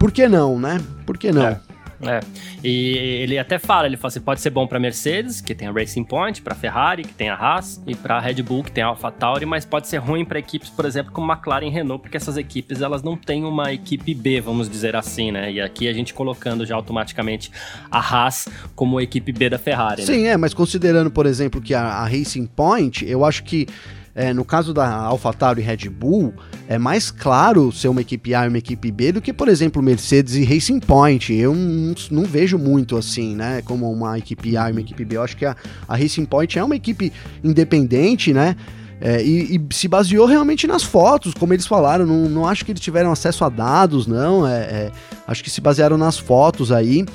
por 0.00 0.10
que 0.10 0.26
não, 0.26 0.58
né? 0.58 0.80
Por 1.04 1.18
que 1.18 1.30
não? 1.30 1.46
É. 1.46 1.60
É. 2.02 2.20
E 2.64 2.96
ele 3.22 3.38
até 3.38 3.58
fala, 3.58 3.86
ele 3.86 3.98
fala 3.98 4.08
assim, 4.08 4.20
pode 4.20 4.40
ser 4.40 4.48
bom 4.48 4.66
para 4.66 4.80
Mercedes, 4.80 5.42
que 5.42 5.54
tem 5.54 5.68
a 5.68 5.70
Racing 5.70 6.04
Point, 6.04 6.40
para 6.40 6.54
Ferrari, 6.54 7.02
que 7.02 7.12
tem 7.12 7.28
a 7.28 7.34
Haas, 7.34 7.78
e 7.86 7.94
para 7.94 8.18
Red 8.18 8.42
Bull, 8.42 8.64
que 8.64 8.72
tem 8.72 8.82
a 8.82 8.86
AlphaTauri, 8.86 9.44
mas 9.44 9.66
pode 9.66 9.86
ser 9.86 9.98
ruim 9.98 10.24
para 10.24 10.38
equipes, 10.38 10.70
por 10.70 10.86
exemplo, 10.86 11.12
como 11.12 11.30
McLaren 11.30 11.66
e 11.66 11.70
Renault, 11.70 12.00
porque 12.00 12.16
essas 12.16 12.38
equipes 12.38 12.80
elas 12.80 13.02
não 13.02 13.18
têm 13.18 13.44
uma 13.44 13.70
equipe 13.74 14.14
B, 14.14 14.40
vamos 14.40 14.70
dizer 14.70 14.96
assim, 14.96 15.30
né? 15.30 15.52
E 15.52 15.60
aqui 15.60 15.86
a 15.88 15.92
gente 15.92 16.14
colocando 16.14 16.64
já 16.64 16.74
automaticamente 16.74 17.52
a 17.90 17.98
Haas 17.98 18.48
como 18.74 18.98
equipe 18.98 19.32
B 19.32 19.50
da 19.50 19.58
Ferrari. 19.58 20.00
Né? 20.00 20.06
Sim, 20.06 20.22
né? 20.22 20.28
é, 20.30 20.36
mas 20.38 20.54
considerando, 20.54 21.10
por 21.10 21.26
exemplo, 21.26 21.60
que 21.60 21.74
a, 21.74 21.82
a 21.82 22.04
Racing 22.06 22.46
Point, 22.46 23.04
eu 23.06 23.26
acho 23.26 23.44
que 23.44 23.66
é, 24.14 24.32
no 24.34 24.44
caso 24.44 24.74
da 24.74 24.88
AlphaTauri 24.88 25.60
e 25.60 25.64
Red 25.64 25.88
Bull, 25.88 26.34
é 26.68 26.78
mais 26.78 27.10
claro 27.10 27.70
ser 27.72 27.88
uma 27.88 28.00
equipe 28.00 28.34
A 28.34 28.44
e 28.44 28.48
uma 28.48 28.58
equipe 28.58 28.90
B 28.90 29.12
do 29.12 29.20
que, 29.20 29.32
por 29.32 29.48
exemplo, 29.48 29.82
Mercedes 29.82 30.34
e 30.34 30.44
Racing 30.44 30.80
Point. 30.80 31.32
Eu 31.32 31.54
não, 31.54 31.94
não 32.10 32.24
vejo 32.24 32.58
muito 32.58 32.96
assim, 32.96 33.36
né? 33.36 33.62
Como 33.62 33.90
uma 33.90 34.18
equipe 34.18 34.56
A 34.56 34.68
e 34.68 34.72
uma 34.72 34.80
equipe 34.80 35.04
B. 35.04 35.16
Eu 35.16 35.22
acho 35.22 35.36
que 35.36 35.46
a, 35.46 35.56
a 35.86 35.96
Racing 35.96 36.24
Point 36.24 36.58
é 36.58 36.64
uma 36.64 36.76
equipe 36.76 37.12
independente, 37.42 38.32
né? 38.32 38.56
É, 39.00 39.22
e, 39.22 39.56
e, 39.56 39.74
se 39.74 39.88
baseou 39.88 40.26
realmente 40.26 40.66
nas 40.66 40.82
fotos, 40.82 41.32
como 41.32 41.54
eles 41.54 41.66
falaram. 41.66 42.04
Não, 42.04 42.28
não 42.28 42.46
acho 42.46 42.64
que 42.64 42.72
eles 42.72 42.82
tiveram 42.82 43.10
acesso 43.10 43.44
a 43.44 43.48
dados, 43.48 44.06
não. 44.06 44.46
É, 44.46 44.60
é, 44.60 44.92
acho 45.26 45.42
que 45.42 45.50
se 45.50 45.60
basearam 45.60 45.96
nas 45.96 46.18
fotos 46.18 46.70
aí. 46.70 47.06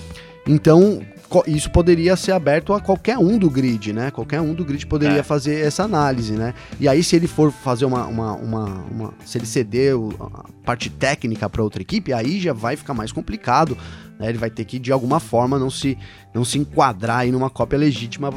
Então, 0.47 1.01
isso 1.47 1.69
poderia 1.71 2.15
ser 2.15 2.31
aberto 2.31 2.73
a 2.73 2.79
qualquer 2.79 3.17
um 3.17 3.37
do 3.37 3.49
grid, 3.49 3.91
né? 3.93 4.11
Qualquer 4.11 4.41
um 4.41 4.53
do 4.53 4.63
grid 4.63 4.85
poderia 4.85 5.19
é. 5.19 5.23
fazer 5.23 5.65
essa 5.65 5.83
análise, 5.83 6.33
né? 6.33 6.53
E 6.79 6.87
aí, 6.87 7.03
se 7.03 7.15
ele 7.15 7.27
for 7.27 7.51
fazer 7.51 7.85
uma. 7.85 8.05
uma, 8.05 8.33
uma, 8.33 8.65
uma 8.91 9.13
se 9.25 9.37
ele 9.37 9.45
ceder 9.45 9.95
a 10.19 10.45
parte 10.63 10.89
técnica 10.89 11.49
para 11.49 11.63
outra 11.63 11.81
equipe, 11.81 12.13
aí 12.13 12.39
já 12.39 12.53
vai 12.53 12.75
ficar 12.75 12.93
mais 12.93 13.11
complicado. 13.11 13.77
Né? 14.19 14.29
Ele 14.29 14.37
vai 14.37 14.49
ter 14.49 14.65
que, 14.65 14.79
de 14.79 14.91
alguma 14.91 15.19
forma, 15.19 15.59
não 15.59 15.69
se, 15.69 15.97
não 16.33 16.45
se 16.45 16.57
enquadrar 16.57 17.19
aí 17.19 17.31
numa 17.31 17.49
cópia 17.49 17.77
legítima 17.77 18.29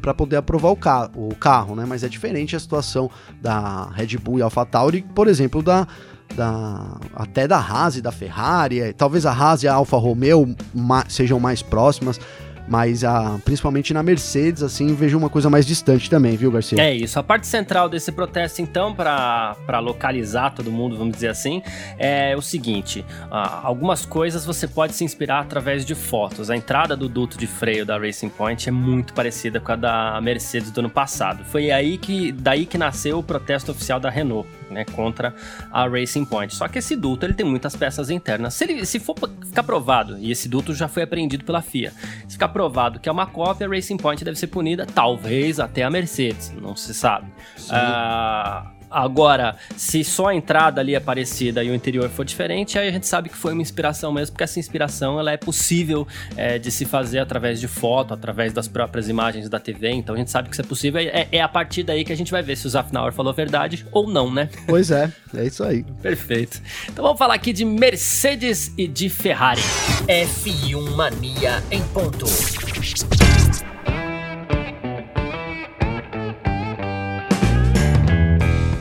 para 0.00 0.14
poder 0.14 0.36
aprovar 0.36 0.70
o, 0.70 0.76
ca 0.76 1.10
o 1.14 1.34
carro, 1.34 1.74
né? 1.74 1.84
Mas 1.86 2.02
é 2.02 2.08
diferente 2.08 2.56
a 2.56 2.60
situação 2.60 3.10
da 3.40 3.90
Red 3.90 4.16
Bull 4.18 4.38
e 4.38 4.42
AlphaTauri, 4.42 5.04
por 5.14 5.28
exemplo, 5.28 5.62
da 5.62 5.86
da 6.34 6.98
até 7.14 7.46
da 7.46 7.58
Haas 7.58 7.96
e 7.96 8.02
da 8.02 8.10
Ferrari, 8.10 8.92
talvez 8.94 9.24
a 9.24 9.32
Haas 9.32 9.62
e 9.62 9.68
a 9.68 9.74
Alfa 9.74 9.96
Romeo 9.96 10.54
ma, 10.74 11.04
sejam 11.08 11.38
mais 11.38 11.62
próximas, 11.62 12.20
mas 12.68 13.04
a, 13.04 13.38
principalmente 13.44 13.94
na 13.94 14.02
Mercedes, 14.02 14.62
assim, 14.62 14.94
vejo 14.94 15.16
uma 15.16 15.28
coisa 15.28 15.48
mais 15.48 15.66
distante 15.66 16.10
também, 16.10 16.36
viu, 16.36 16.50
Garcia? 16.50 16.80
É 16.80 16.94
isso. 16.94 17.18
A 17.18 17.22
parte 17.22 17.46
central 17.46 17.88
desse 17.88 18.12
protesto, 18.12 18.62
então, 18.62 18.94
para 18.94 19.78
localizar 19.80 20.50
todo 20.54 20.70
mundo, 20.70 20.96
vamos 20.96 21.14
dizer 21.14 21.28
assim, 21.28 21.62
é 21.98 22.36
o 22.36 22.42
seguinte: 22.42 23.04
uh, 23.30 23.60
algumas 23.62 24.04
coisas 24.04 24.44
você 24.44 24.66
pode 24.66 24.94
se 24.94 25.04
inspirar 25.04 25.40
através 25.40 25.84
de 25.84 25.94
fotos. 25.94 26.50
A 26.50 26.56
entrada 26.56 26.96
do 26.96 27.08
duto 27.08 27.38
de 27.38 27.46
freio 27.46 27.84
da 27.84 27.98
Racing 27.98 28.28
Point 28.28 28.68
é 28.68 28.72
muito 28.72 29.12
parecida 29.12 29.60
com 29.60 29.72
a 29.72 29.76
da 29.76 30.20
Mercedes 30.20 30.70
do 30.70 30.80
ano 30.80 30.90
passado. 30.90 31.44
Foi 31.44 31.70
aí 31.70 31.98
que 31.98 32.32
daí 32.32 32.66
que 32.66 32.78
nasceu 32.78 33.18
o 33.18 33.22
protesto 33.22 33.72
oficial 33.72 34.00
da 34.00 34.10
Renault 34.10 34.48
né, 34.70 34.84
contra 34.84 35.34
a 35.70 35.86
Racing 35.88 36.24
Point. 36.24 36.54
Só 36.54 36.68
que 36.68 36.78
esse 36.78 36.96
duto 36.96 37.24
ele 37.24 37.34
tem 37.34 37.46
muitas 37.46 37.76
peças 37.76 38.10
internas. 38.10 38.54
Se, 38.54 38.64
ele, 38.64 38.84
se 38.84 38.98
for 38.98 39.16
ficar 39.44 39.62
provado, 39.62 40.18
e 40.18 40.30
esse 40.30 40.48
duto 40.48 40.74
já 40.74 40.88
foi 40.88 41.02
apreendido 41.02 41.44
pela 41.44 41.62
FIA, 41.62 41.92
se 42.26 42.34
ficar 42.34 42.48
provado 42.56 42.98
que 42.98 43.06
é 43.06 43.12
uma 43.12 43.26
cópia, 43.26 43.66
a 43.66 43.70
Racing 43.70 43.98
Point 43.98 44.24
deve 44.24 44.38
ser 44.38 44.46
punida, 44.46 44.86
talvez 44.86 45.60
até 45.60 45.82
a 45.82 45.90
Mercedes, 45.90 46.50
não 46.58 46.74
se 46.74 46.94
sabe. 46.94 47.26
Uh, 47.68 48.75
Agora, 48.96 49.56
se 49.76 50.02
só 50.02 50.28
a 50.28 50.34
entrada 50.34 50.80
ali 50.80 50.94
é 50.94 51.00
parecida 51.00 51.62
e 51.62 51.70
o 51.70 51.74
interior 51.74 52.08
for 52.08 52.24
diferente, 52.24 52.78
aí 52.78 52.88
a 52.88 52.90
gente 52.90 53.06
sabe 53.06 53.28
que 53.28 53.36
foi 53.36 53.52
uma 53.52 53.60
inspiração 53.60 54.10
mesmo, 54.10 54.32
porque 54.32 54.44
essa 54.44 54.58
inspiração 54.58 55.20
ela 55.20 55.30
é 55.30 55.36
possível 55.36 56.08
é, 56.34 56.58
de 56.58 56.70
se 56.70 56.86
fazer 56.86 57.18
através 57.18 57.60
de 57.60 57.68
foto, 57.68 58.14
através 58.14 58.54
das 58.54 58.66
próprias 58.66 59.06
imagens 59.06 59.50
da 59.50 59.60
TV. 59.60 59.90
Então 59.90 60.14
a 60.14 60.18
gente 60.18 60.30
sabe 60.30 60.48
que 60.48 60.54
isso 60.54 60.62
é 60.62 60.64
possível. 60.64 60.98
É, 60.98 61.28
é 61.30 61.42
a 61.42 61.48
partir 61.48 61.82
daí 61.82 62.06
que 62.06 62.12
a 62.12 62.16
gente 62.16 62.32
vai 62.32 62.42
ver 62.42 62.56
se 62.56 62.66
o 62.66 62.70
Zafnauer 62.70 63.12
falou 63.12 63.34
a 63.34 63.36
verdade 63.36 63.86
ou 63.92 64.08
não, 64.08 64.32
né? 64.32 64.48
Pois 64.66 64.90
é, 64.90 65.12
é 65.34 65.44
isso 65.44 65.62
aí. 65.62 65.84
Perfeito. 66.00 66.62
Então 66.88 67.04
vamos 67.04 67.18
falar 67.18 67.34
aqui 67.34 67.52
de 67.52 67.66
Mercedes 67.66 68.72
e 68.78 68.88
de 68.88 69.10
Ferrari. 69.10 69.60
F1 70.08 70.96
Mania 70.96 71.62
em 71.70 71.82
ponto. 71.88 72.24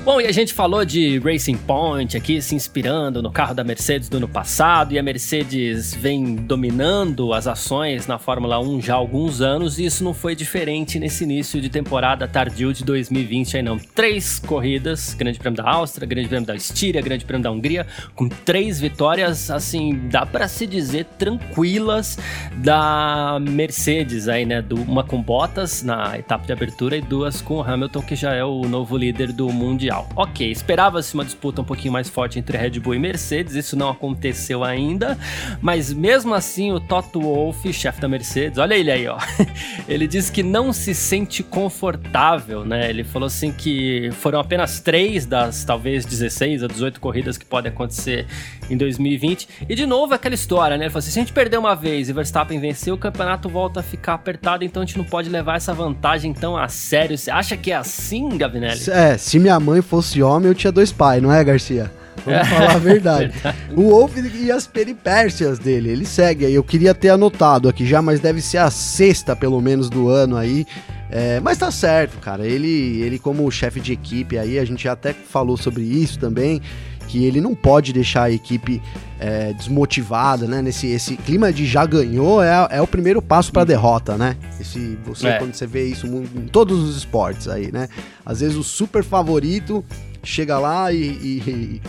Bom, 0.05 0.21
e 0.21 0.27
a 0.27 0.31
gente 0.31 0.53
falou 0.53 0.85
de 0.85 1.17
Racing 1.17 1.57
Point 1.57 2.15
aqui, 2.15 2.39
se 2.39 2.53
inspirando 2.53 3.23
no 3.23 3.31
carro 3.31 3.55
da 3.55 3.63
Mercedes 3.63 4.07
do 4.07 4.17
ano 4.17 4.27
passado, 4.27 4.93
e 4.93 4.99
a 4.99 5.01
Mercedes 5.01 5.95
vem 5.95 6.35
dominando 6.35 7.33
as 7.33 7.47
ações 7.47 8.05
na 8.05 8.19
Fórmula 8.19 8.59
1 8.59 8.83
já 8.83 8.93
há 8.93 8.97
alguns 8.97 9.41
anos, 9.41 9.79
e 9.79 9.85
isso 9.85 10.03
não 10.03 10.13
foi 10.13 10.35
diferente 10.35 10.99
nesse 10.99 11.23
início 11.23 11.59
de 11.59 11.69
temporada 11.69 12.27
tardio 12.27 12.71
de 12.71 12.85
2020 12.85 13.57
aí 13.57 13.63
não. 13.63 13.79
Três 13.79 14.37
corridas, 14.37 15.15
Grande 15.15 15.39
Prêmio 15.39 15.57
da 15.57 15.67
Áustria, 15.67 16.07
Grande 16.07 16.27
Prêmio 16.27 16.45
da 16.45 16.55
Estíria, 16.55 17.01
Grande 17.01 17.25
Prêmio 17.25 17.43
da 17.43 17.49
Hungria, 17.49 17.87
com 18.13 18.29
três 18.29 18.79
vitórias, 18.79 19.49
assim, 19.49 20.07
dá 20.11 20.23
para 20.23 20.47
se 20.47 20.67
dizer 20.67 21.05
tranquilas 21.17 22.19
da 22.57 23.39
Mercedes 23.41 24.27
aí, 24.27 24.45
né? 24.45 24.63
Uma 24.87 25.03
com 25.03 25.19
Bottas 25.19 25.81
na 25.81 26.15
etapa 26.15 26.45
de 26.45 26.53
abertura 26.53 26.95
e 26.95 27.01
duas 27.01 27.41
com 27.41 27.59
Hamilton, 27.59 28.03
que 28.03 28.15
já 28.15 28.35
é 28.35 28.43
o 28.43 28.61
novo 28.67 28.95
líder 28.95 29.31
do 29.31 29.49
Mundial. 29.49 29.94
Ok, 30.15 30.49
esperava-se 30.49 31.13
uma 31.13 31.23
disputa 31.23 31.61
um 31.61 31.65
pouquinho 31.65 31.93
mais 31.93 32.09
forte 32.09 32.39
entre 32.39 32.57
Red 32.57 32.79
Bull 32.79 32.95
e 32.95 32.99
Mercedes, 32.99 33.55
isso 33.55 33.75
não 33.75 33.89
aconteceu 33.89 34.63
ainda, 34.63 35.17
mas 35.61 35.93
mesmo 35.93 36.33
assim 36.33 36.71
o 36.71 36.79
Toto 36.79 37.21
Wolff, 37.21 37.71
chefe 37.73 38.01
da 38.01 38.07
Mercedes, 38.07 38.57
olha 38.57 38.75
ele 38.75 38.91
aí, 38.91 39.07
ó, 39.07 39.17
ele 39.87 40.07
disse 40.07 40.31
que 40.31 40.43
não 40.43 40.73
se 40.73 40.93
sente 40.93 41.43
confortável, 41.43 42.65
né? 42.65 42.89
Ele 42.89 43.03
falou 43.03 43.27
assim 43.27 43.51
que 43.51 44.09
foram 44.13 44.39
apenas 44.39 44.79
três 44.79 45.25
das 45.25 45.63
talvez 45.63 46.05
16 46.05 46.63
a 46.63 46.67
18 46.67 46.99
corridas 46.99 47.37
que 47.37 47.45
podem 47.45 47.71
acontecer 47.71 48.25
em 48.69 48.77
2020. 48.77 49.47
E 49.67 49.75
de 49.75 49.85
novo 49.85 50.13
aquela 50.13 50.35
história, 50.35 50.77
né? 50.77 50.85
Ele 50.85 50.89
falou 50.89 50.99
assim: 50.99 51.11
se 51.11 51.19
a 51.19 51.21
gente 51.21 51.33
perder 51.33 51.57
uma 51.57 51.75
vez 51.75 52.09
e 52.09 52.13
Verstappen 52.13 52.59
vencer, 52.59 52.93
o 52.93 52.97
campeonato 52.97 53.49
volta 53.49 53.79
a 53.79 53.83
ficar 53.83 54.13
apertado, 54.13 54.63
então 54.63 54.81
a 54.81 54.85
gente 54.85 54.97
não 54.97 55.05
pode 55.05 55.29
levar 55.29 55.57
essa 55.57 55.73
vantagem 55.73 56.33
tão 56.33 56.57
a 56.57 56.67
sério. 56.67 57.17
Você 57.17 57.31
acha 57.31 57.55
que 57.55 57.71
é 57.71 57.75
assim, 57.75 58.37
Gavinelli? 58.37 58.89
É, 58.89 59.17
se 59.17 59.39
minha 59.39 59.59
mãe 59.59 59.81
fosse 59.85 60.21
homem, 60.21 60.47
eu 60.47 60.55
tinha 60.55 60.71
dois 60.71 60.91
pais, 60.91 61.21
não 61.21 61.31
é, 61.31 61.43
Garcia? 61.43 61.91
Vamos 62.25 62.39
é, 62.41 62.45
falar 62.45 62.75
a 62.75 62.77
verdade. 62.77 63.31
verdade. 63.33 63.57
O 63.75 63.89
Wolf 63.89 64.15
e 64.17 64.51
as 64.51 64.65
peripécias 64.65 65.59
dele, 65.59 65.89
ele 65.89 66.05
segue 66.05 66.45
aí. 66.45 66.53
Eu 66.53 66.63
queria 66.63 66.93
ter 66.93 67.09
anotado 67.09 67.69
aqui 67.69 67.85
já, 67.85 68.01
mas 68.01 68.19
deve 68.19 68.41
ser 68.41 68.57
a 68.57 68.71
sexta, 68.71 69.35
pelo 69.35 69.61
menos, 69.61 69.89
do 69.89 70.09
ano 70.09 70.37
aí. 70.37 70.65
É, 71.09 71.39
mas 71.39 71.57
tá 71.57 71.69
certo, 71.69 72.17
cara. 72.19 72.45
Ele, 72.45 73.01
ele 73.01 73.19
como 73.19 73.49
chefe 73.51 73.79
de 73.79 73.93
equipe 73.93 74.37
aí, 74.37 74.57
a 74.57 74.65
gente 74.65 74.83
já 74.83 74.93
até 74.93 75.13
falou 75.13 75.55
sobre 75.55 75.83
isso 75.83 76.17
também 76.17 76.61
que 77.07 77.25
ele 77.25 77.41
não 77.41 77.55
pode 77.55 77.93
deixar 77.93 78.23
a 78.23 78.31
equipe 78.31 78.81
é, 79.19 79.53
desmotivada, 79.53 80.47
né? 80.47 80.61
Nesse 80.61 80.87
esse 80.87 81.15
clima 81.15 81.51
de 81.51 81.65
já 81.65 81.85
ganhou 81.85 82.43
é, 82.43 82.67
é 82.71 82.81
o 82.81 82.87
primeiro 82.87 83.21
passo 83.21 83.51
para 83.51 83.61
a 83.61 83.65
derrota, 83.65 84.17
né? 84.17 84.35
Esse, 84.59 84.97
você, 85.05 85.27
é. 85.27 85.37
Quando 85.37 85.53
você 85.53 85.65
vê 85.65 85.85
isso 85.85 86.07
em 86.07 86.47
todos 86.47 86.81
os 86.81 86.97
esportes 86.97 87.47
aí, 87.47 87.71
né? 87.71 87.87
Às 88.25 88.41
vezes 88.41 88.57
o 88.57 88.63
super 88.63 89.03
favorito 89.03 89.83
chega 90.23 90.57
lá 90.57 90.91
e, 90.91 90.97
e, 90.97 91.43
e 91.47 91.81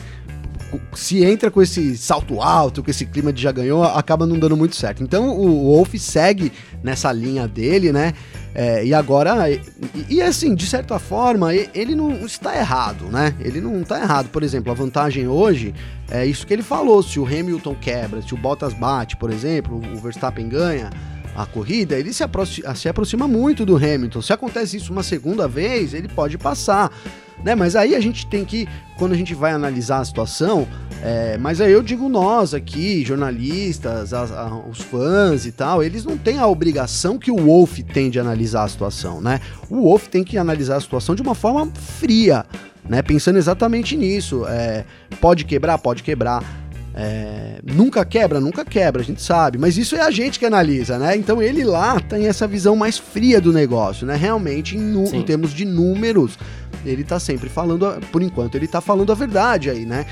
se 0.94 1.24
entra 1.24 1.50
com 1.50 1.62
esse 1.62 1.96
salto 1.96 2.40
alto, 2.40 2.82
com 2.82 2.90
esse 2.90 3.06
clima 3.06 3.32
de 3.32 3.42
já 3.42 3.52
ganhou, 3.52 3.82
acaba 3.84 4.26
não 4.26 4.38
dando 4.38 4.56
muito 4.56 4.76
certo. 4.76 5.02
Então 5.02 5.36
o 5.38 5.74
Wolf 5.74 5.94
segue 5.98 6.52
nessa 6.82 7.12
linha 7.12 7.46
dele, 7.46 7.92
né? 7.92 8.14
É, 8.54 8.84
e 8.84 8.94
agora, 8.94 9.50
e, 9.50 9.60
e, 10.08 10.22
assim, 10.22 10.54
de 10.54 10.66
certa 10.66 10.98
forma, 10.98 11.54
ele 11.54 11.94
não 11.94 12.24
está 12.24 12.56
errado, 12.56 13.04
né? 13.04 13.34
Ele 13.40 13.60
não 13.60 13.82
está 13.82 14.00
errado. 14.00 14.30
Por 14.30 14.42
exemplo, 14.42 14.72
a 14.72 14.74
vantagem 14.74 15.28
hoje 15.28 15.74
é 16.10 16.24
isso 16.24 16.46
que 16.46 16.54
ele 16.54 16.62
falou: 16.62 17.02
se 17.02 17.20
o 17.20 17.26
Hamilton 17.26 17.74
quebra, 17.74 18.22
se 18.22 18.32
o 18.32 18.36
Bottas 18.38 18.72
bate, 18.72 19.14
por 19.16 19.30
exemplo, 19.30 19.76
o 19.92 19.96
Verstappen 19.98 20.48
ganha 20.48 20.90
a 21.36 21.46
corrida, 21.46 21.98
ele 21.98 22.12
se 22.12 22.24
aproxima, 22.24 22.74
se 22.74 22.88
aproxima 22.88 23.28
muito 23.28 23.66
do 23.66 23.76
Hamilton. 23.76 24.22
Se 24.22 24.32
acontece 24.32 24.76
isso 24.76 24.92
uma 24.92 25.02
segunda 25.02 25.46
vez, 25.46 25.92
ele 25.94 26.08
pode 26.08 26.38
passar 26.38 26.90
né? 27.42 27.54
Mas 27.54 27.76
aí 27.76 27.94
a 27.94 28.00
gente 28.00 28.26
tem 28.26 28.44
que, 28.44 28.68
quando 28.96 29.12
a 29.12 29.16
gente 29.16 29.34
vai 29.34 29.52
analisar 29.52 30.00
a 30.00 30.04
situação, 30.04 30.66
é, 31.02 31.36
mas 31.38 31.60
aí 31.60 31.72
eu 31.72 31.82
digo 31.82 32.08
nós 32.08 32.54
aqui, 32.54 33.04
jornalistas, 33.04 34.12
a, 34.12 34.22
a, 34.22 34.68
os 34.68 34.80
fãs 34.80 35.46
e 35.46 35.52
tal, 35.52 35.82
eles 35.82 36.04
não 36.04 36.16
têm 36.16 36.38
a 36.38 36.46
obrigação 36.46 37.18
que 37.18 37.30
o 37.30 37.36
Wolf 37.36 37.78
tem 37.92 38.10
de 38.10 38.18
analisar 38.18 38.64
a 38.64 38.68
situação, 38.68 39.20
né? 39.20 39.40
O 39.68 39.82
Wolf 39.82 40.08
tem 40.08 40.24
que 40.24 40.38
analisar 40.38 40.76
a 40.76 40.80
situação 40.80 41.14
de 41.14 41.22
uma 41.22 41.34
forma 41.34 41.70
fria, 41.98 42.44
né? 42.88 43.02
Pensando 43.02 43.36
exatamente 43.36 43.96
nisso. 43.96 44.46
É, 44.48 44.84
pode 45.20 45.44
quebrar, 45.44 45.78
pode 45.78 46.02
quebrar. 46.02 46.42
É, 46.98 47.60
nunca 47.62 48.06
quebra, 48.06 48.40
nunca 48.40 48.64
quebra, 48.64 49.02
a 49.02 49.04
gente 49.04 49.20
sabe, 49.20 49.58
mas 49.58 49.76
isso 49.76 49.94
é 49.94 50.00
a 50.00 50.10
gente 50.10 50.38
que 50.38 50.46
analisa, 50.46 50.98
né? 50.98 51.14
Então 51.14 51.42
ele 51.42 51.62
lá 51.62 52.00
tem 52.00 52.26
essa 52.26 52.48
visão 52.48 52.74
mais 52.74 52.96
fria 52.96 53.38
do 53.38 53.52
negócio, 53.52 54.06
né? 54.06 54.16
Realmente, 54.16 54.78
em, 54.78 55.04
em 55.14 55.22
termos 55.22 55.52
de 55.52 55.66
números, 55.66 56.38
ele 56.86 57.04
tá 57.04 57.20
sempre 57.20 57.50
falando, 57.50 58.00
por 58.10 58.22
enquanto, 58.22 58.54
ele 58.54 58.66
tá 58.66 58.80
falando 58.80 59.12
a 59.12 59.14
verdade 59.14 59.68
aí, 59.68 59.84
né? 59.84 60.06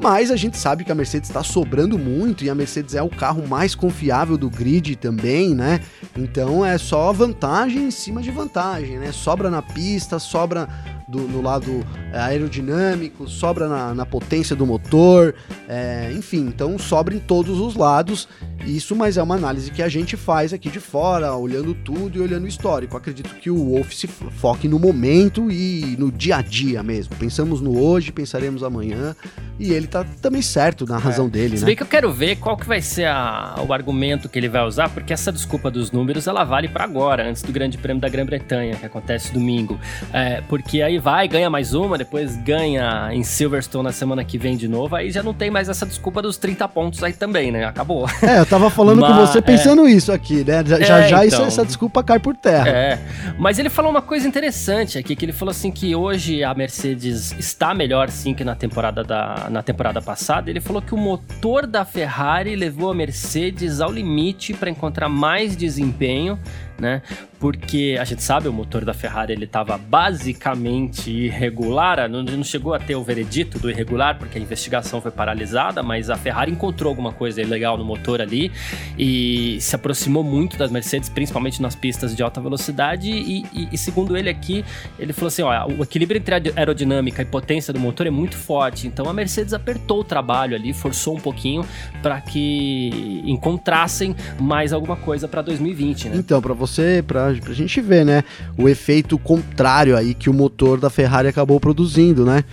Mas 0.00 0.30
a 0.30 0.36
gente 0.36 0.56
sabe 0.56 0.84
que 0.84 0.92
a 0.92 0.94
Mercedes 0.94 1.28
está 1.28 1.42
sobrando 1.42 1.98
muito 1.98 2.44
e 2.44 2.50
a 2.50 2.54
Mercedes 2.54 2.94
é 2.94 3.02
o 3.02 3.08
carro 3.08 3.46
mais 3.48 3.74
confiável 3.74 4.38
do 4.38 4.48
grid 4.48 4.94
também, 4.94 5.56
né? 5.56 5.80
Então 6.16 6.64
é 6.64 6.78
só 6.78 7.12
vantagem 7.12 7.88
em 7.88 7.90
cima 7.90 8.22
de 8.22 8.30
vantagem, 8.30 8.96
né? 8.98 9.10
Sobra 9.10 9.50
na 9.50 9.60
pista, 9.60 10.20
sobra 10.20 10.68
do, 11.08 11.20
no 11.20 11.40
lado 11.40 11.84
é, 12.12 12.18
aerodinâmico, 12.18 13.26
sobra 13.28 13.68
na, 13.68 13.94
na 13.94 14.06
potência 14.06 14.54
do 14.54 14.66
motor, 14.66 15.34
é, 15.66 16.12
enfim, 16.12 16.40
então 16.46 16.78
sobra 16.78 17.14
em 17.14 17.18
todos 17.18 17.58
os 17.58 17.74
lados. 17.74 18.28
Isso, 18.66 18.94
mas 18.94 19.16
é 19.16 19.22
uma 19.22 19.36
análise 19.36 19.70
que 19.70 19.82
a 19.82 19.88
gente 19.88 20.16
faz 20.16 20.52
aqui 20.52 20.68
de 20.68 20.80
fora, 20.80 21.34
olhando 21.34 21.72
tudo 21.72 22.18
e 22.18 22.20
olhando 22.20 22.44
o 22.44 22.48
histórico. 22.48 22.96
Acredito 22.96 23.34
que 23.36 23.50
o 23.50 23.70
Wolf 23.70 23.92
se 23.92 24.06
foque 24.06 24.68
no 24.68 24.78
momento 24.78 25.50
e 25.50 25.96
no 25.98 26.12
dia 26.12 26.36
a 26.36 26.42
dia 26.42 26.82
mesmo. 26.82 27.14
Pensamos 27.16 27.60
no 27.60 27.80
hoje, 27.80 28.12
pensaremos 28.12 28.62
amanhã. 28.62 29.16
E 29.58 29.72
ele 29.72 29.86
tá 29.86 30.04
também 30.20 30.42
certo 30.42 30.86
na 30.86 30.98
razão 30.98 31.26
é. 31.26 31.30
dele, 31.30 31.56
Se 31.56 31.62
né? 31.62 31.66
bem 31.66 31.76
que 31.76 31.82
eu 31.82 31.86
quero 31.86 32.12
ver 32.12 32.36
qual 32.36 32.56
que 32.56 32.66
vai 32.66 32.80
ser 32.80 33.06
a, 33.06 33.56
o 33.66 33.72
argumento 33.72 34.28
que 34.28 34.38
ele 34.38 34.48
vai 34.48 34.64
usar, 34.64 34.88
porque 34.88 35.12
essa 35.12 35.32
desculpa 35.32 35.70
dos 35.70 35.90
números 35.90 36.26
ela 36.26 36.44
vale 36.44 36.68
para 36.68 36.84
agora, 36.84 37.28
antes 37.28 37.42
do 37.42 37.52
Grande 37.52 37.78
Prêmio 37.78 38.00
da 38.00 38.08
Grã-Bretanha, 38.08 38.76
que 38.76 38.86
acontece 38.86 39.32
domingo. 39.32 39.78
É, 40.12 40.42
porque 40.42 40.82
aí 40.82 40.97
vai, 40.98 41.28
ganha 41.28 41.48
mais 41.48 41.74
uma, 41.74 41.96
depois 41.96 42.36
ganha 42.36 43.10
em 43.12 43.22
Silverstone 43.22 43.84
na 43.84 43.92
semana 43.92 44.24
que 44.24 44.38
vem 44.38 44.56
de 44.56 44.68
novo, 44.68 44.96
aí 44.96 45.10
já 45.10 45.22
não 45.22 45.34
tem 45.34 45.50
mais 45.50 45.68
essa 45.68 45.86
desculpa 45.86 46.22
dos 46.22 46.36
30 46.36 46.68
pontos 46.68 47.02
aí 47.02 47.12
também, 47.12 47.50
né? 47.50 47.64
Acabou. 47.64 48.06
É, 48.22 48.40
eu 48.40 48.46
tava 48.46 48.70
falando 48.70 49.00
Mas, 49.02 49.10
com 49.10 49.26
você 49.26 49.42
pensando 49.42 49.86
é... 49.86 49.90
isso 49.90 50.12
aqui, 50.12 50.44
né? 50.44 50.64
Já 50.66 50.78
é, 50.78 51.08
já 51.08 51.26
então, 51.26 51.44
essa 51.44 51.64
desculpa 51.64 52.02
cai 52.02 52.18
por 52.18 52.36
terra. 52.36 52.68
É. 52.68 52.98
Mas 53.38 53.58
ele 53.58 53.70
falou 53.70 53.90
uma 53.90 54.02
coisa 54.02 54.26
interessante 54.26 54.98
aqui, 54.98 55.14
que 55.14 55.24
ele 55.24 55.32
falou 55.32 55.50
assim 55.50 55.70
que 55.70 55.94
hoje 55.94 56.42
a 56.42 56.54
Mercedes 56.54 57.32
está 57.38 57.74
melhor 57.74 58.10
sim 58.10 58.34
que 58.34 58.44
na 58.44 58.54
temporada 58.54 59.02
da 59.04 59.48
na 59.50 59.62
temporada 59.62 60.00
passada, 60.00 60.50
ele 60.50 60.60
falou 60.60 60.80
que 60.82 60.94
o 60.94 60.96
motor 60.96 61.66
da 61.66 61.84
Ferrari 61.84 62.56
levou 62.56 62.90
a 62.90 62.94
Mercedes 62.94 63.80
ao 63.80 63.90
limite 63.90 64.54
para 64.54 64.70
encontrar 64.70 65.08
mais 65.08 65.56
desempenho 65.56 66.38
né? 66.78 67.02
Porque 67.38 67.96
a 68.00 68.04
gente 68.04 68.22
sabe, 68.22 68.48
o 68.48 68.52
motor 68.52 68.84
da 68.84 68.94
Ferrari 68.94 69.32
ele 69.32 69.44
estava 69.44 69.76
basicamente 69.78 71.10
irregular, 71.10 72.08
não, 72.08 72.22
não 72.22 72.44
chegou 72.44 72.74
a 72.74 72.78
ter 72.78 72.96
o 72.96 73.02
veredito 73.02 73.58
do 73.58 73.70
irregular, 73.70 74.18
porque 74.18 74.38
a 74.38 74.40
investigação 74.40 75.00
foi 75.00 75.10
paralisada, 75.10 75.82
mas 75.82 76.10
a 76.10 76.16
Ferrari 76.16 76.50
encontrou 76.50 76.90
alguma 76.90 77.12
coisa 77.12 77.40
ilegal 77.40 77.76
no 77.76 77.84
motor 77.84 78.20
ali 78.20 78.50
e 78.98 79.58
se 79.60 79.74
aproximou 79.74 80.24
muito 80.24 80.56
das 80.56 80.70
Mercedes, 80.70 81.08
principalmente 81.08 81.60
nas 81.62 81.74
pistas 81.74 82.14
de 82.14 82.22
alta 82.22 82.40
velocidade. 82.40 83.10
E, 83.10 83.44
e, 83.52 83.68
e 83.72 83.78
segundo 83.78 84.16
ele 84.16 84.28
aqui, 84.28 84.64
ele 84.98 85.12
falou 85.12 85.28
assim: 85.28 85.42
ó, 85.42 85.66
o 85.66 85.82
equilíbrio 85.82 86.18
entre 86.18 86.52
aerodinâmica 86.56 87.22
e 87.22 87.24
potência 87.24 87.72
do 87.72 87.78
motor 87.78 88.06
é 88.06 88.10
muito 88.10 88.36
forte, 88.36 88.86
então 88.86 89.08
a 89.08 89.12
Mercedes 89.12 89.54
apertou 89.54 90.00
o 90.00 90.04
trabalho 90.04 90.56
ali, 90.56 90.72
forçou 90.72 91.16
um 91.16 91.20
pouquinho 91.20 91.64
para 92.02 92.20
que 92.20 93.22
encontrassem 93.24 94.14
mais 94.40 94.72
alguma 94.72 94.96
coisa 94.96 95.28
para 95.28 95.42
2020, 95.42 96.08
né? 96.08 96.16
Então, 96.16 96.40
para 96.40 96.54
você 96.54 96.67
você, 96.68 97.02
pra 97.06 97.32
gente 97.32 97.80
ver, 97.80 98.04
né, 98.04 98.22
o 98.56 98.68
efeito 98.68 99.18
contrário 99.18 99.96
aí 99.96 100.14
que 100.14 100.30
o 100.30 100.34
motor 100.34 100.78
da 100.78 100.90
Ferrari 100.90 101.28
acabou 101.28 101.58
produzindo, 101.58 102.24
né? 102.24 102.44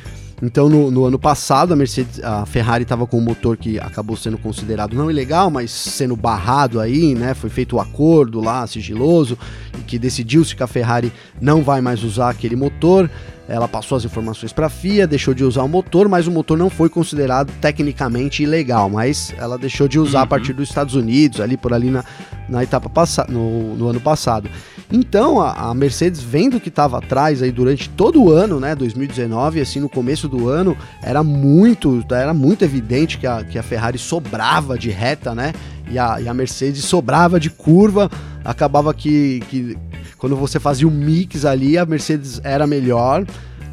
Então, 0.41 0.67
no, 0.67 0.91
no, 0.91 1.05
ano 1.05 1.17
passado, 1.17 1.73
a 1.73 1.75
Mercedes, 1.75 2.21
a 2.21 2.45
Ferrari 2.45 2.83
estava 2.83 3.07
com 3.07 3.17
um 3.17 3.21
motor 3.21 3.55
que 3.55 3.79
acabou 3.79 4.17
sendo 4.17 4.37
considerado 4.37 4.95
não 4.95 5.09
ilegal, 5.09 5.49
mas 5.49 5.71
sendo 5.71 6.15
barrado 6.15 6.79
aí, 6.79 7.15
né? 7.15 7.33
Foi 7.33 7.49
feito 7.49 7.73
o 7.73 7.77
um 7.77 7.81
acordo 7.81 8.41
lá, 8.41 8.67
sigiloso, 8.67 9.37
e 9.79 9.81
que 9.83 9.97
decidiu-se 9.97 10.55
que 10.55 10.63
a 10.63 10.67
Ferrari 10.67 11.11
não 11.39 11.63
vai 11.63 11.79
mais 11.79 12.03
usar 12.03 12.29
aquele 12.29 12.55
motor. 12.55 13.09
Ela 13.47 13.67
passou 13.67 13.95
as 13.95 14.03
informações 14.03 14.51
para 14.51 14.65
a 14.65 14.69
FIA, 14.69 15.05
deixou 15.05 15.33
de 15.33 15.43
usar 15.43 15.63
o 15.63 15.69
motor, 15.69 16.09
mas 16.09 16.25
o 16.25 16.31
motor 16.31 16.57
não 16.57 16.69
foi 16.69 16.89
considerado 16.89 17.51
tecnicamente 17.61 18.41
ilegal, 18.41 18.89
mas 18.89 19.33
ela 19.37 19.57
deixou 19.57 19.87
de 19.87 19.99
usar 19.99 20.19
uhum. 20.19 20.23
a 20.23 20.27
partir 20.27 20.53
dos 20.53 20.67
Estados 20.67 20.95
Unidos, 20.95 21.39
ali 21.39 21.55
por 21.55 21.71
ali 21.71 21.91
na, 21.91 22.03
na 22.49 22.63
etapa 22.63 22.89
passada, 22.89 23.31
no, 23.31 23.75
no, 23.75 23.87
ano 23.87 24.01
passado. 24.01 24.49
Então 24.91 25.41
a, 25.41 25.69
a 25.69 25.73
Mercedes, 25.73 26.21
vendo 26.21 26.59
que 26.59 26.69
estava 26.69 26.99
atrás 26.99 27.41
aí 27.41 27.51
durante 27.51 27.89
todo 27.89 28.21
o 28.21 28.31
ano, 28.31 28.59
né, 28.59 28.75
2019, 28.75 29.59
assim 29.59 29.79
no 29.79 29.89
começo 29.89 30.27
do 30.27 30.47
ano, 30.47 30.77
era 31.01 31.23
muito, 31.23 32.03
era 32.11 32.33
muito 32.33 32.63
evidente 32.63 33.17
que 33.17 33.27
a, 33.27 33.43
que 33.43 33.57
a 33.57 33.63
Ferrari 33.63 33.97
sobrava 33.97 34.77
de 34.77 34.89
reta, 34.89 35.33
né? 35.33 35.53
E 35.89 35.99
a, 35.99 36.19
e 36.19 36.27
a 36.27 36.33
Mercedes 36.33 36.83
sobrava 36.85 37.39
de 37.39 37.49
curva, 37.49 38.09
acabava 38.43 38.93
que, 38.93 39.41
que 39.49 39.77
quando 40.17 40.35
você 40.35 40.59
fazia 40.59 40.87
o 40.87 40.91
mix 40.91 41.45
ali, 41.45 41.77
a 41.77 41.85
Mercedes 41.85 42.41
era 42.43 42.65
melhor, 42.65 43.25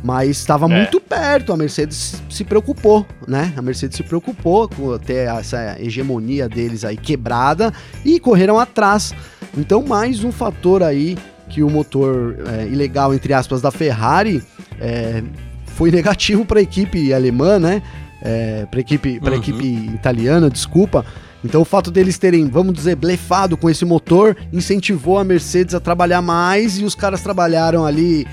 mas 0.02 0.30
estava 0.30 0.66
é. 0.66 0.76
muito 0.76 1.00
perto. 1.00 1.52
A 1.52 1.56
Mercedes 1.56 2.22
se 2.28 2.44
preocupou, 2.44 3.06
né? 3.26 3.52
A 3.56 3.62
Mercedes 3.62 3.96
se 3.96 4.02
preocupou 4.02 4.68
com 4.68 4.98
ter 4.98 5.28
essa 5.28 5.76
hegemonia 5.80 6.48
deles 6.48 6.84
aí 6.84 6.96
quebrada 6.96 7.72
e 8.04 8.18
correram 8.18 8.58
atrás. 8.58 9.14
Então, 9.56 9.82
mais 9.82 10.24
um 10.24 10.32
fator 10.32 10.82
aí 10.82 11.16
que 11.48 11.62
o 11.62 11.68
motor 11.68 12.36
é, 12.46 12.66
ilegal, 12.66 13.12
entre 13.12 13.34
aspas, 13.34 13.60
da 13.60 13.70
Ferrari 13.70 14.42
é, 14.80 15.22
foi 15.66 15.90
negativo 15.90 16.44
para 16.44 16.58
a 16.58 16.62
equipe 16.62 17.12
alemã, 17.12 17.58
né? 17.58 17.82
É, 18.22 18.66
para 18.70 18.80
equipe, 18.80 19.20
uhum. 19.22 19.34
equipe 19.34 19.66
italiana, 19.94 20.48
desculpa. 20.48 21.04
Então 21.44 21.60
o 21.60 21.64
fato 21.64 21.90
deles 21.90 22.18
terem, 22.18 22.48
vamos 22.48 22.72
dizer, 22.72 22.94
blefado 22.94 23.56
com 23.56 23.68
esse 23.68 23.84
motor 23.84 24.36
incentivou 24.52 25.18
a 25.18 25.24
Mercedes 25.24 25.74
a 25.74 25.80
trabalhar 25.80 26.22
mais 26.22 26.78
e 26.78 26.84
os 26.84 26.94
caras 26.94 27.20
trabalharam 27.20 27.84
ali 27.84 28.26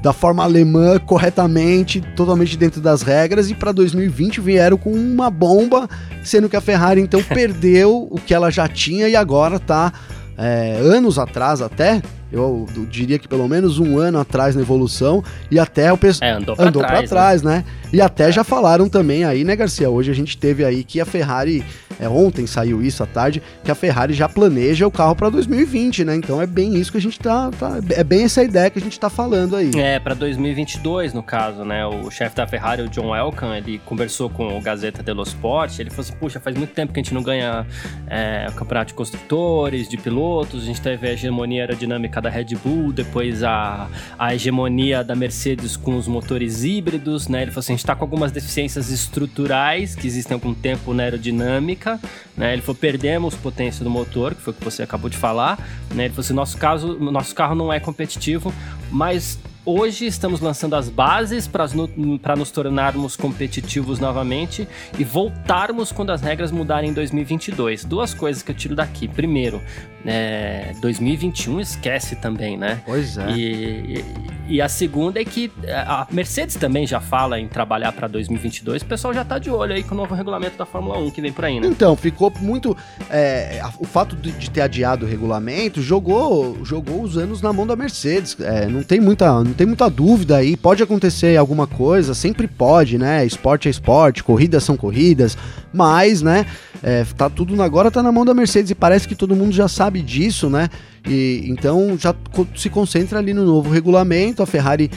da 0.00 0.12
forma 0.12 0.42
alemã 0.42 0.98
corretamente, 0.98 2.00
totalmente 2.16 2.56
dentro 2.56 2.80
das 2.80 3.02
regras 3.02 3.50
e 3.50 3.54
para 3.54 3.72
2020 3.72 4.40
vieram 4.40 4.76
com 4.76 4.92
uma 4.92 5.30
bomba, 5.30 5.88
sendo 6.24 6.48
que 6.48 6.56
a 6.56 6.60
Ferrari 6.60 7.00
então 7.00 7.22
perdeu 7.34 8.08
o 8.10 8.16
que 8.16 8.32
ela 8.32 8.50
já 8.50 8.68
tinha 8.68 9.08
e 9.08 9.16
agora 9.16 9.56
está 9.56 9.92
é, 10.36 10.78
anos 10.80 11.18
atrás 11.18 11.60
até 11.60 12.02
eu, 12.32 12.66
diria 12.88 13.18
que 13.18 13.28
pelo 13.28 13.46
menos 13.46 13.78
um 13.78 13.98
ano 13.98 14.18
atrás 14.18 14.56
na 14.56 14.62
evolução, 14.62 15.22
e 15.50 15.58
até 15.58 15.92
o 15.92 15.98
pessoal 15.98 16.30
é, 16.30 16.34
andou 16.34 16.56
pra 16.56 16.66
andou 16.66 16.82
trás, 16.82 17.10
trás 17.10 17.42
né? 17.42 17.56
né? 17.56 17.64
E 17.92 18.00
até 18.00 18.30
é. 18.30 18.32
já 18.32 18.42
falaram 18.42 18.88
também 18.88 19.24
aí, 19.24 19.44
né, 19.44 19.54
Garcia? 19.54 19.90
Hoje 19.90 20.10
a 20.10 20.14
gente 20.14 20.38
teve 20.38 20.64
aí 20.64 20.82
que 20.82 20.98
a 20.98 21.04
Ferrari, 21.04 21.62
é, 22.02 22.08
ontem 22.08 22.48
saiu 22.48 22.82
isso 22.82 23.00
à 23.00 23.06
tarde, 23.06 23.40
que 23.62 23.70
a 23.70 23.76
Ferrari 23.76 24.12
já 24.12 24.28
planeja 24.28 24.84
o 24.84 24.90
carro 24.90 25.14
para 25.14 25.30
2020, 25.30 26.04
né? 26.04 26.16
Então 26.16 26.42
é 26.42 26.46
bem 26.48 26.74
isso 26.74 26.90
que 26.90 26.98
a 26.98 27.00
gente 27.00 27.16
tá, 27.20 27.48
tá, 27.52 27.78
É 27.90 28.02
bem 28.02 28.24
essa 28.24 28.42
ideia 28.42 28.68
que 28.68 28.78
a 28.80 28.82
gente 28.82 28.98
tá 28.98 29.08
falando 29.08 29.54
aí. 29.54 29.70
É, 29.76 30.00
para 30.00 30.12
2022, 30.14 31.14
no 31.14 31.22
caso, 31.22 31.64
né? 31.64 31.86
O 31.86 32.10
chefe 32.10 32.34
da 32.34 32.44
Ferrari, 32.44 32.82
o 32.82 32.88
John 32.88 33.14
Elkann, 33.14 33.56
ele 33.56 33.80
conversou 33.86 34.28
com 34.28 34.58
o 34.58 34.60
Gazeta 34.60 35.00
dello 35.00 35.22
Sport, 35.22 35.78
ele 35.78 35.90
falou 35.90 36.02
assim: 36.02 36.14
puxa, 36.14 36.40
faz 36.40 36.56
muito 36.56 36.74
tempo 36.74 36.92
que 36.92 36.98
a 36.98 37.02
gente 37.02 37.14
não 37.14 37.22
ganha 37.22 37.64
é, 38.08 38.46
o 38.48 38.52
campeonato 38.52 38.88
de 38.88 38.94
construtores, 38.94 39.88
de 39.88 39.96
pilotos, 39.96 40.64
a 40.64 40.66
gente 40.66 40.80
teve 40.80 41.06
a 41.06 41.12
hegemonia 41.12 41.62
aerodinâmica 41.62 42.20
da 42.20 42.28
Red 42.28 42.56
Bull, 42.64 42.92
depois 42.92 43.44
a, 43.44 43.88
a 44.18 44.34
hegemonia 44.34 45.04
da 45.04 45.14
Mercedes 45.14 45.76
com 45.76 45.96
os 45.96 46.08
motores 46.08 46.64
híbridos, 46.64 47.28
né? 47.28 47.42
Ele 47.42 47.52
falou 47.52 47.60
assim, 47.60 47.74
a 47.74 47.76
gente 47.76 47.84
está 47.84 47.94
com 47.94 48.04
algumas 48.04 48.32
deficiências 48.32 48.90
estruturais 48.90 49.94
que 49.94 50.08
existem 50.08 50.34
há 50.34 50.36
algum 50.36 50.52
tempo 50.52 50.92
na 50.92 51.04
aerodinâmica, 51.04 51.91
né? 52.36 52.52
Ele 52.52 52.62
falou, 52.62 52.76
perdemos 52.76 53.34
potência 53.34 53.84
do 53.84 53.90
motor, 53.90 54.34
que 54.34 54.42
foi 54.42 54.52
o 54.52 54.56
que 54.56 54.64
você 54.64 54.82
acabou 54.82 55.08
de 55.08 55.16
falar, 55.16 55.58
né? 55.94 56.04
Ele 56.04 56.14
falou 56.14 56.24
assim, 56.24 56.34
nosso 56.34 56.56
caso, 56.58 56.98
nosso 56.98 57.34
carro 57.34 57.54
não 57.54 57.72
é 57.72 57.80
competitivo, 57.80 58.52
mas 58.90 59.38
Hoje 59.64 60.06
estamos 60.06 60.40
lançando 60.40 60.74
as 60.74 60.88
bases 60.88 61.46
para 61.46 62.36
nos 62.36 62.50
tornarmos 62.50 63.14
competitivos 63.14 64.00
novamente 64.00 64.66
e 64.98 65.04
voltarmos 65.04 65.92
quando 65.92 66.10
as 66.10 66.20
regras 66.20 66.50
mudarem 66.50 66.90
em 66.90 66.92
2022. 66.92 67.84
Duas 67.84 68.12
coisas 68.12 68.42
que 68.42 68.50
eu 68.50 68.56
tiro 68.56 68.74
daqui. 68.74 69.06
Primeiro, 69.06 69.62
é, 70.04 70.72
2021 70.80 71.60
esquece 71.60 72.16
também, 72.16 72.56
né? 72.56 72.80
Pois 72.84 73.16
é. 73.16 73.30
E, 73.30 74.04
e, 74.48 74.60
a 74.60 74.68
segunda 74.68 75.20
é 75.20 75.24
que 75.24 75.50
a 75.68 76.06
Mercedes 76.10 76.56
também 76.56 76.86
já 76.86 77.00
fala 77.00 77.38
em 77.38 77.46
trabalhar 77.46 77.92
para 77.92 78.08
2022. 78.08 78.82
O 78.82 78.86
pessoal 78.86 79.14
já 79.14 79.22
está 79.22 79.38
de 79.38 79.48
olho 79.50 79.72
aí 79.72 79.82
com 79.82 79.94
o 79.94 79.98
novo 79.98 80.14
regulamento 80.14 80.58
da 80.58 80.66
Fórmula 80.66 80.98
1 80.98 81.10
que 81.10 81.20
vem 81.20 81.32
por 81.32 81.44
aí, 81.44 81.60
né? 81.60 81.68
Então, 81.68 81.94
ficou 81.96 82.32
muito. 82.40 82.76
É, 83.08 83.62
o 83.78 83.84
fato 83.84 84.16
de, 84.16 84.32
de, 84.32 84.50
ter 84.50 84.62
adiado 84.62 85.06
o 85.06 85.08
regulamento 85.08 85.80
jogou, 85.80 86.64
jogou 86.64 87.02
os 87.02 87.16
anos 87.16 87.40
na 87.40 87.52
mão 87.52 87.66
da 87.66 87.76
Mercedes. 87.76 88.36
É, 88.40 88.66
não 88.66 88.82
tem 88.82 89.00
muita 89.00 89.32
não 89.42 89.52
tem 89.52 89.66
muita 89.66 89.88
dúvida 89.88 90.36
aí, 90.38 90.56
pode 90.56 90.82
acontecer 90.82 91.36
alguma 91.36 91.66
coisa, 91.66 92.12
sempre 92.12 92.48
pode, 92.48 92.98
né? 92.98 93.24
Esporte 93.24 93.68
é 93.68 93.70
esporte, 93.70 94.24
corridas 94.24 94.64
são 94.64 94.76
corridas, 94.76 95.36
mas, 95.72 96.22
né, 96.22 96.44
é, 96.82 97.04
tá 97.16 97.30
tudo 97.30 97.60
agora 97.62 97.90
tá 97.90 98.02
na 98.02 98.10
mão 98.10 98.24
da 98.24 98.34
Mercedes 98.34 98.70
e 98.70 98.74
parece 98.74 99.06
que 99.06 99.14
todo 99.14 99.36
mundo 99.36 99.52
já 99.52 99.68
sabe 99.68 99.91
disso, 100.00 100.48
né? 100.48 100.68
E 101.06 101.44
então 101.46 101.98
já 101.98 102.14
se 102.56 102.70
concentra 102.70 103.18
ali 103.18 103.34
no 103.34 103.44
novo 103.44 103.70
regulamento, 103.70 104.42
a 104.42 104.46
Ferrari 104.46 104.90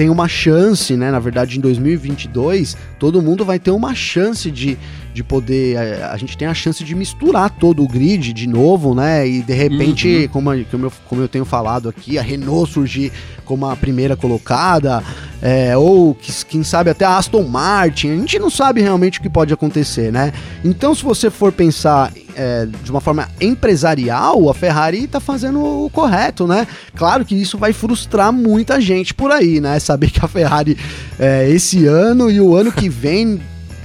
tem 0.00 0.08
uma 0.08 0.26
chance, 0.26 0.96
né? 0.96 1.10
Na 1.10 1.18
verdade, 1.18 1.58
em 1.58 1.60
2022, 1.60 2.74
todo 2.98 3.20
mundo 3.20 3.44
vai 3.44 3.58
ter 3.58 3.70
uma 3.70 3.94
chance 3.94 4.50
de, 4.50 4.78
de 5.12 5.22
poder. 5.22 5.76
A, 5.76 5.82
é, 5.82 6.02
a 6.04 6.16
gente 6.16 6.38
tem 6.38 6.48
a 6.48 6.54
chance 6.54 6.82
de 6.82 6.94
misturar 6.94 7.50
todo 7.50 7.82
o 7.82 7.86
grid 7.86 8.32
de 8.32 8.46
novo, 8.46 8.94
né? 8.94 9.28
E 9.28 9.42
de 9.42 9.52
repente, 9.52 10.08
uhum. 10.08 10.28
como, 10.28 10.64
como, 10.64 10.86
eu, 10.86 10.92
como 11.06 11.20
eu 11.20 11.28
tenho 11.28 11.44
falado 11.44 11.86
aqui, 11.88 12.18
a 12.18 12.22
Renault 12.22 12.72
surgir 12.72 13.12
como 13.44 13.66
a 13.66 13.76
primeira 13.76 14.16
colocada, 14.16 15.02
é, 15.42 15.76
ou 15.76 16.16
quem 16.48 16.62
sabe 16.62 16.90
até 16.90 17.04
a 17.04 17.16
Aston 17.16 17.44
Martin. 17.44 18.10
A 18.10 18.16
gente 18.16 18.38
não 18.38 18.50
sabe 18.50 18.80
realmente 18.80 19.18
o 19.18 19.22
que 19.22 19.30
pode 19.30 19.52
acontecer, 19.52 20.12
né? 20.12 20.32
Então, 20.64 20.94
se 20.94 21.02
você 21.02 21.30
for 21.30 21.52
pensar 21.52 22.12
é, 22.36 22.66
de 22.82 22.90
uma 22.90 23.00
forma 23.00 23.28
empresarial, 23.40 24.48
a 24.48 24.54
Ferrari 24.54 25.06
tá 25.06 25.20
fazendo 25.20 25.84
o 25.84 25.90
correto, 25.90 26.46
né? 26.46 26.66
Claro 26.94 27.24
que 27.24 27.34
isso 27.34 27.58
vai 27.58 27.72
frustrar 27.72 28.32
muita 28.32 28.80
gente 28.80 29.14
por 29.14 29.30
aí, 29.30 29.60
né? 29.60 29.78
Saber 29.78 30.10
que 30.10 30.24
a 30.24 30.28
Ferrari 30.28 30.76
é, 31.18 31.48
esse 31.50 31.86
ano 31.86 32.30
e 32.30 32.40
o 32.40 32.54
ano 32.54 32.70
que 32.72 32.88
vem 32.88 33.40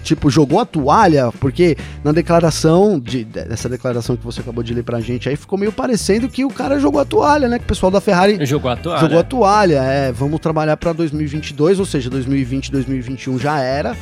tipo, 0.06 0.30
jogou 0.30 0.60
a 0.60 0.66
toalha, 0.66 1.32
porque 1.40 1.76
na 2.04 2.12
declaração, 2.12 3.00
de, 3.00 3.26
dessa 3.26 3.68
declaração 3.68 4.16
que 4.16 4.24
você 4.24 4.40
acabou 4.40 4.64
de 4.64 4.74
ler 4.74 4.84
pra 4.84 5.02
gente 5.02 5.28
aí, 5.28 5.36
ficou 5.36 5.58
meio 5.58 5.72
parecendo 5.72 6.30
que 6.30 6.46
o 6.46 6.50
cara 6.50 6.80
jogou 6.80 7.02
a 7.02 7.06
toalha, 7.06 7.50
né? 7.50 7.58
Que 7.58 7.66
o 7.66 7.68
pessoal 7.68 7.92
da 7.92 8.00
Ferrari 8.00 8.46
jogou 8.46 8.72
a 8.72 8.76
toalha. 8.76 9.02
Jogou 9.02 9.20
a 9.20 9.24
toalha, 9.24 9.84
é, 9.84 10.12
vamos 10.12 10.40
trabalhar 10.40 10.78
para 10.78 10.94
2022, 10.94 11.80
ou 11.80 11.86
seja, 11.86 12.10
2020, 12.10 12.72
2021 12.72 13.40
já 13.40 13.60
era 13.60 13.96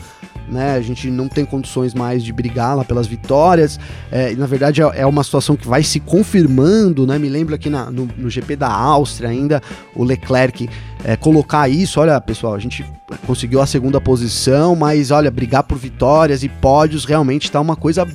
né? 0.47 0.75
A 0.75 0.81
gente 0.81 1.09
não 1.09 1.27
tem 1.27 1.45
condições 1.45 1.93
mais 1.93 2.23
de 2.23 2.31
brigar 2.33 2.75
lá 2.75 2.83
pelas 2.83 3.07
vitórias. 3.07 3.79
É, 4.11 4.35
na 4.35 4.45
verdade, 4.45 4.81
é, 4.81 4.91
é 4.95 5.05
uma 5.05 5.23
situação 5.23 5.55
que 5.55 5.67
vai 5.67 5.83
se 5.83 5.99
confirmando, 5.99 7.07
né? 7.07 7.17
Me 7.17 7.29
lembro 7.29 7.55
aqui 7.55 7.69
na, 7.69 7.89
no, 7.89 8.07
no, 8.17 8.29
GP 8.29 8.55
da 8.55 8.69
Áustria 8.69 9.29
ainda, 9.29 9.61
o 9.95 10.03
Leclerc 10.03 10.69
é, 11.03 11.15
colocar 11.15 11.69
isso. 11.69 11.99
Olha, 11.99 12.19
pessoal, 12.19 12.53
a 12.53 12.59
gente 12.59 12.85
conseguiu 13.25 13.61
a 13.61 13.65
segunda 13.65 13.99
posição, 13.99 14.75
mas 14.75 15.11
olha, 15.11 15.31
brigar 15.31 15.63
por 15.63 15.77
vitórias 15.77 16.43
e 16.43 16.49
pódios 16.49 17.05
realmente 17.05 17.45
está 17.45 17.59
uma 17.59 17.75
coisa 17.75 18.07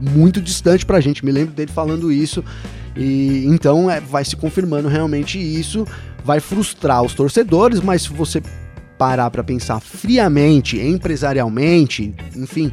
muito 0.00 0.40
distante 0.40 0.84
pra 0.84 1.00
gente. 1.00 1.24
Me 1.24 1.32
lembro 1.32 1.54
dele 1.54 1.70
falando 1.72 2.10
isso. 2.10 2.44
E 2.96 3.44
então 3.46 3.90
é, 3.90 4.00
vai 4.00 4.24
se 4.24 4.34
confirmando 4.34 4.88
realmente 4.88 5.38
isso, 5.38 5.86
vai 6.24 6.40
frustrar 6.40 7.02
os 7.02 7.12
torcedores, 7.12 7.80
mas 7.80 8.02
se 8.02 8.08
você 8.10 8.42
parar 8.96 9.30
para 9.30 9.44
pensar 9.44 9.80
friamente, 9.80 10.80
empresarialmente, 10.80 12.14
enfim, 12.34 12.72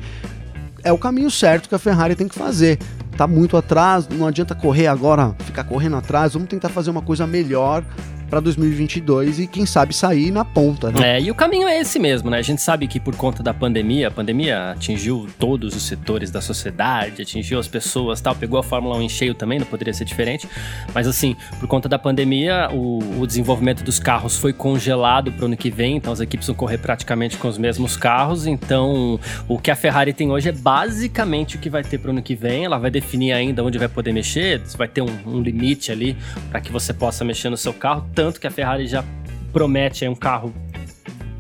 é 0.84 0.92
o 0.92 0.98
caminho 0.98 1.32
certo 1.32 1.70
que 1.70 1.76
a 1.76 1.80
Ferrari 1.80 2.16
tem 2.16 2.28
que 2.28 2.36
fazer. 2.36 2.78
Tá 3.18 3.28
muito 3.28 3.56
atrás, 3.56 4.08
não 4.10 4.26
adianta 4.28 4.56
correr 4.56 4.88
agora, 4.88 5.36
ficar 5.40 5.64
correndo 5.64 5.96
atrás, 5.96 6.34
vamos 6.34 6.50
tentar 6.50 6.70
fazer 6.70 6.90
uma 6.90 7.02
coisa 7.02 7.28
melhor 7.28 7.84
para 8.30 8.40
2022 8.40 9.40
e 9.40 9.48
quem 9.48 9.66
sabe 9.66 9.94
sair 9.94 10.32
na 10.32 10.44
ponta, 10.44 10.92
né? 10.92 11.18
É, 11.18 11.22
e 11.22 11.30
o 11.30 11.36
caminho 11.36 11.68
é 11.68 11.80
esse 11.80 12.00
mesmo, 12.00 12.30
né? 12.30 12.38
A 12.38 12.42
gente 12.42 12.62
sabe 12.62 12.88
que 12.88 13.00
por 13.00 13.16
conta 13.16 13.44
da 13.44 13.54
pandemia, 13.54 14.08
a 14.08 14.12
pandemia 14.12 14.72
atingiu 14.72 15.28
todos 15.38 15.76
os 15.76 15.84
setores 15.84 16.32
da 16.32 16.42
sociedade, 16.42 17.22
atingiu 17.22 17.60
as 17.60 17.68
pessoas, 17.68 18.22
tal, 18.22 18.36
pegou 18.36 18.60
a 18.60 18.64
Fórmula 18.64 18.98
1 18.98 19.02
em 19.04 19.10
cheio 19.10 19.34
também, 19.34 19.60
não 19.60 19.66
poderia 19.66 19.94
ser 19.94 20.06
diferente. 20.06 20.48
Mas 20.94 21.08
assim, 21.08 21.36
por 21.60 21.68
conta 21.68 21.88
da 21.88 22.00
pandemia, 22.00 22.70
o, 22.72 23.22
o 23.22 23.28
desenvolvimento 23.28 23.84
dos 23.84 24.00
carros 24.00 24.38
foi 24.38 24.54
congelado 24.54 25.32
para 25.32 25.44
o 25.44 25.46
ano 25.46 25.58
que 25.58 25.70
vem, 25.70 25.98
então 25.98 26.12
as 26.12 26.20
equipes 26.20 26.48
vão 26.48 26.56
correr 26.56 26.78
praticamente 26.78 27.38
com 27.38 27.48
os 27.48 27.58
mesmos 27.58 27.96
carros. 27.96 28.48
Então, 28.48 29.20
o 29.48 29.58
que 29.58 29.72
a 29.72 29.76
Ferrari 29.76 30.14
tem 30.14 30.32
hoje 30.32 30.50
é 30.50 30.52
basicamente 30.52 31.56
o 31.56 31.60
que 31.60 31.70
vai 31.70 31.84
ter 31.84 31.98
para 31.98 32.10
o 32.10 32.12
ano 32.12 32.22
que 32.22 32.36
vem. 32.36 32.66
Ela 32.66 32.78
vai 32.78 32.92
definir 32.92 33.32
ainda 33.34 33.64
onde 33.64 33.78
vai 33.78 33.88
poder 33.88 34.12
mexer, 34.12 34.62
vai 34.78 34.88
ter 34.88 35.02
um, 35.02 35.18
um 35.26 35.42
limite 35.42 35.92
ali 35.92 36.18
para 36.50 36.60
que 36.62 36.72
você 36.72 36.94
possa 36.94 37.24
mexer 37.24 37.50
no 37.50 37.58
seu 37.58 37.74
carro 37.74 38.06
tanto 38.24 38.40
que 38.40 38.48
a 38.48 38.52
Ferrari 38.52 38.88
já 38.88 39.04
promete 39.52 40.08
um 40.08 40.16
carro 40.16 40.54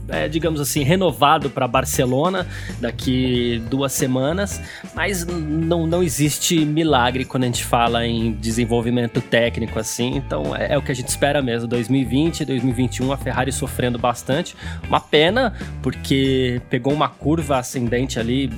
é, 0.09 0.27
digamos 0.27 0.59
assim, 0.59 0.83
renovado 0.83 1.49
para 1.49 1.65
Barcelona 1.65 2.45
daqui 2.81 3.63
duas 3.69 3.93
semanas, 3.93 4.61
mas 4.93 5.25
não, 5.25 5.87
não 5.87 6.03
existe 6.03 6.65
milagre 6.65 7.23
quando 7.23 7.43
a 7.43 7.45
gente 7.45 7.63
fala 7.63 8.05
em 8.05 8.33
desenvolvimento 8.33 9.21
técnico 9.21 9.79
assim, 9.79 10.17
então 10.17 10.53
é, 10.53 10.73
é, 10.73 10.77
o 10.77 10.81
que 10.81 10.91
a 10.91 10.93
gente 10.93 11.07
espera 11.07 11.41
mesmo. 11.41 11.69
2020, 11.69 12.43
2021 12.43 13.13
a 13.13 13.17
Ferrari 13.17 13.53
sofrendo 13.53 13.97
bastante, 13.97 14.57
uma 14.89 14.99
pena 14.99 15.53
porque 15.81 16.61
pegou 16.69 16.91
uma 16.91 17.07
curva 17.07 17.59
ascendente 17.59 18.19
ali, 18.19 18.51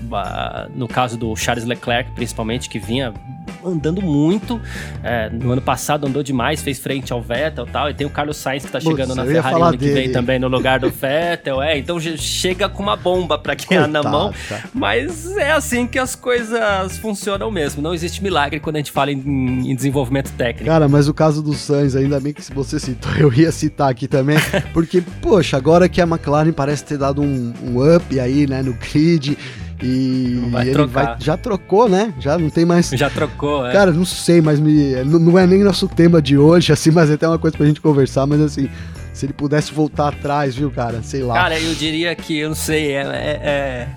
no 0.74 0.88
caso 0.88 1.16
do 1.16 1.36
Charles 1.36 1.64
Leclerc 1.64 2.10
principalmente, 2.16 2.68
que 2.68 2.80
vinha 2.80 3.14
andando 3.64 4.02
muito, 4.02 4.62
é, 5.04 5.30
no 5.30 5.52
ano 5.52 5.62
passado 5.62 6.08
andou 6.08 6.22
demais, 6.22 6.62
fez 6.62 6.80
frente 6.80 7.12
ao 7.12 7.22
Vettel 7.22 7.66
e 7.66 7.70
tal, 7.70 7.90
e 7.90 7.94
tem 7.94 8.06
o 8.06 8.10
Carlos 8.10 8.38
Sainz 8.38 8.66
que 8.66 8.72
tá 8.72 8.80
chegando 8.80 9.16
na 9.16 9.26
Ferrari 9.26 9.62
ano 9.62 9.78
que 9.78 9.90
vem 9.90 10.12
também 10.12 10.40
no 10.40 10.48
lugar 10.48 10.80
do 10.80 10.90
Vettel, 10.92 11.62
é. 11.62 11.78
Então 11.78 12.00
chega 12.00 12.70
com 12.70 12.84
uma 12.84 12.96
bomba 12.96 13.38
para 13.38 13.56
quem 13.56 13.78
é 13.78 13.88
na 13.88 14.04
mão. 14.04 14.34
Mas 14.74 15.36
é 15.38 15.52
assim 15.52 15.88
que 15.88 15.98
as 15.98 16.16
coisas 16.16 16.98
funcionam 16.98 17.50
mesmo. 17.52 17.82
Não 17.82 17.94
existe 17.94 18.22
milagre 18.22 18.60
quando 18.60 18.76
a 18.76 18.80
gente 18.80 18.92
fala 18.92 19.12
em, 19.12 19.20
em 19.72 19.76
desenvolvimento 19.76 20.32
técnico. 20.32 20.66
Cara, 20.66 20.88
mas 20.88 21.08
o 21.08 21.14
caso 21.14 21.42
do 21.42 21.54
Sainz, 21.54 21.96
ainda 21.96 22.20
bem 22.20 22.34
que 22.34 22.42
você 22.54 22.80
citou, 22.80 23.12
eu 23.18 23.34
ia 23.34 23.52
citar 23.52 23.90
aqui 23.90 24.08
também, 24.08 24.38
porque, 24.74 25.02
poxa, 25.22 25.58
agora 25.58 25.90
que 25.90 26.02
a 26.02 26.06
McLaren 26.06 26.52
parece 26.52 26.84
ter 26.84 26.98
dado 26.98 27.22
um, 27.22 27.54
um 27.64 27.96
up 27.96 28.20
aí, 28.20 28.48
né, 28.48 28.62
no 28.62 28.74
grid. 28.74 29.38
E 29.86 30.40
vai 30.50 30.68
ele 30.68 30.86
vai, 30.88 31.16
já 31.20 31.38
trocou, 31.38 31.88
né? 31.88 32.14
Já 32.20 32.38
não 32.38 32.50
tem 32.50 32.66
mais. 32.66 32.90
Já 32.90 33.10
trocou, 33.10 33.68
é. 33.68 33.72
Cara, 33.72 33.92
não 33.92 34.06
sei, 34.06 34.42
mas 34.42 34.60
me, 34.60 34.96
não, 35.04 35.20
não 35.20 35.40
é 35.40 35.46
nem 35.46 35.64
nosso 35.64 35.88
tema 35.88 36.22
de 36.22 36.38
hoje, 36.38 36.72
assim, 36.74 36.90
mas 36.90 37.10
é 37.10 37.14
até 37.14 37.28
uma 37.28 37.38
coisa 37.38 37.56
pra 37.56 37.66
gente 37.68 37.80
conversar, 37.80 38.26
mas 38.26 38.42
assim, 38.42 38.68
se 39.14 39.28
ele 39.28 39.34
pudesse 39.34 39.72
voltar 39.72 40.10
atrás, 40.10 40.56
viu, 40.56 40.72
cara? 40.72 41.02
Sei 41.04 41.22
lá. 41.22 41.36
Cara, 41.36 41.60
eu 41.60 41.76
diria 41.76 42.16
que, 42.16 42.40
eu 42.40 42.50
não 42.50 42.56
sei, 42.56 42.94
é, 42.94 43.02
é, 43.02 43.90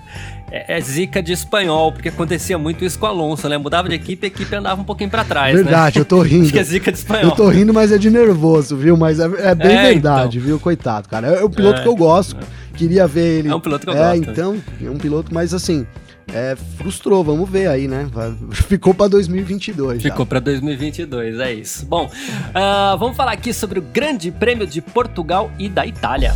é, 0.51 0.77
é 0.77 0.81
zica 0.81 1.21
de 1.21 1.33
espanhol, 1.33 1.91
porque 1.91 2.09
acontecia 2.09 2.57
muito 2.57 2.85
isso 2.85 2.97
com 2.99 3.05
o 3.05 3.09
Alonso, 3.09 3.49
né? 3.49 3.57
Mudava 3.57 3.89
de 3.89 3.95
equipe, 3.95 4.25
a 4.25 4.27
equipe 4.27 4.55
andava 4.55 4.81
um 4.81 4.85
pouquinho 4.85 5.09
pra 5.09 5.23
trás. 5.23 5.55
Né? 5.55 5.63
Verdade, 5.63 5.97
né? 5.97 6.01
eu 6.01 6.05
tô 6.05 6.21
rindo. 6.23 6.43
Acho 6.43 6.53
que 6.53 6.59
é 6.59 6.63
zica 6.63 6.91
de 6.91 6.99
espanhol. 6.99 7.23
Eu 7.25 7.31
tô 7.31 7.49
rindo, 7.49 7.73
mas 7.73 7.91
é 7.91 7.97
de 7.97 8.09
nervoso, 8.09 8.77
viu? 8.77 8.95
Mas 8.95 9.19
é, 9.19 9.25
é 9.39 9.55
bem 9.55 9.75
é, 9.75 9.93
verdade, 9.93 10.37
então. 10.37 10.47
viu? 10.47 10.59
Coitado, 10.59 11.09
cara. 11.09 11.27
É 11.27 11.43
um 11.43 11.49
piloto 11.49 11.79
é, 11.79 11.83
que 11.83 11.89
eu 11.89 11.95
gosto. 11.95 12.37
Queria 12.79 13.05
ver 13.05 13.39
ele. 13.39 13.49
É 13.49 13.55
um 13.55 13.59
piloto 13.59 13.85
que 13.85 13.91
eu 13.91 13.97
é, 13.97 14.15
gosto. 14.17 14.29
É, 14.29 14.31
então, 14.31 14.63
é 14.81 14.89
um 14.89 14.97
piloto, 14.97 15.33
mas 15.33 15.53
assim 15.53 15.85
é, 16.33 16.55
frustrou, 16.77 17.23
vamos 17.23 17.49
ver 17.49 17.67
aí, 17.67 17.87
né? 17.87 18.07
Ficou 18.51 18.93
para 18.93 19.07
2022. 19.07 20.01
Ficou 20.01 20.25
para 20.25 20.39
2022, 20.39 21.39
é 21.39 21.53
isso. 21.53 21.85
Bom, 21.85 22.05
uh, 22.05 22.97
vamos 22.97 23.17
falar 23.17 23.33
aqui 23.33 23.53
sobre 23.53 23.79
o 23.79 23.81
Grande 23.81 24.31
Prêmio 24.31 24.65
de 24.65 24.81
Portugal 24.81 25.51
e 25.57 25.69
da 25.69 25.85
Itália. 25.85 26.33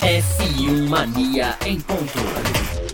F1 0.00 0.88
Mania 0.88 1.56
em 1.66 1.80
ponto. 1.80 2.87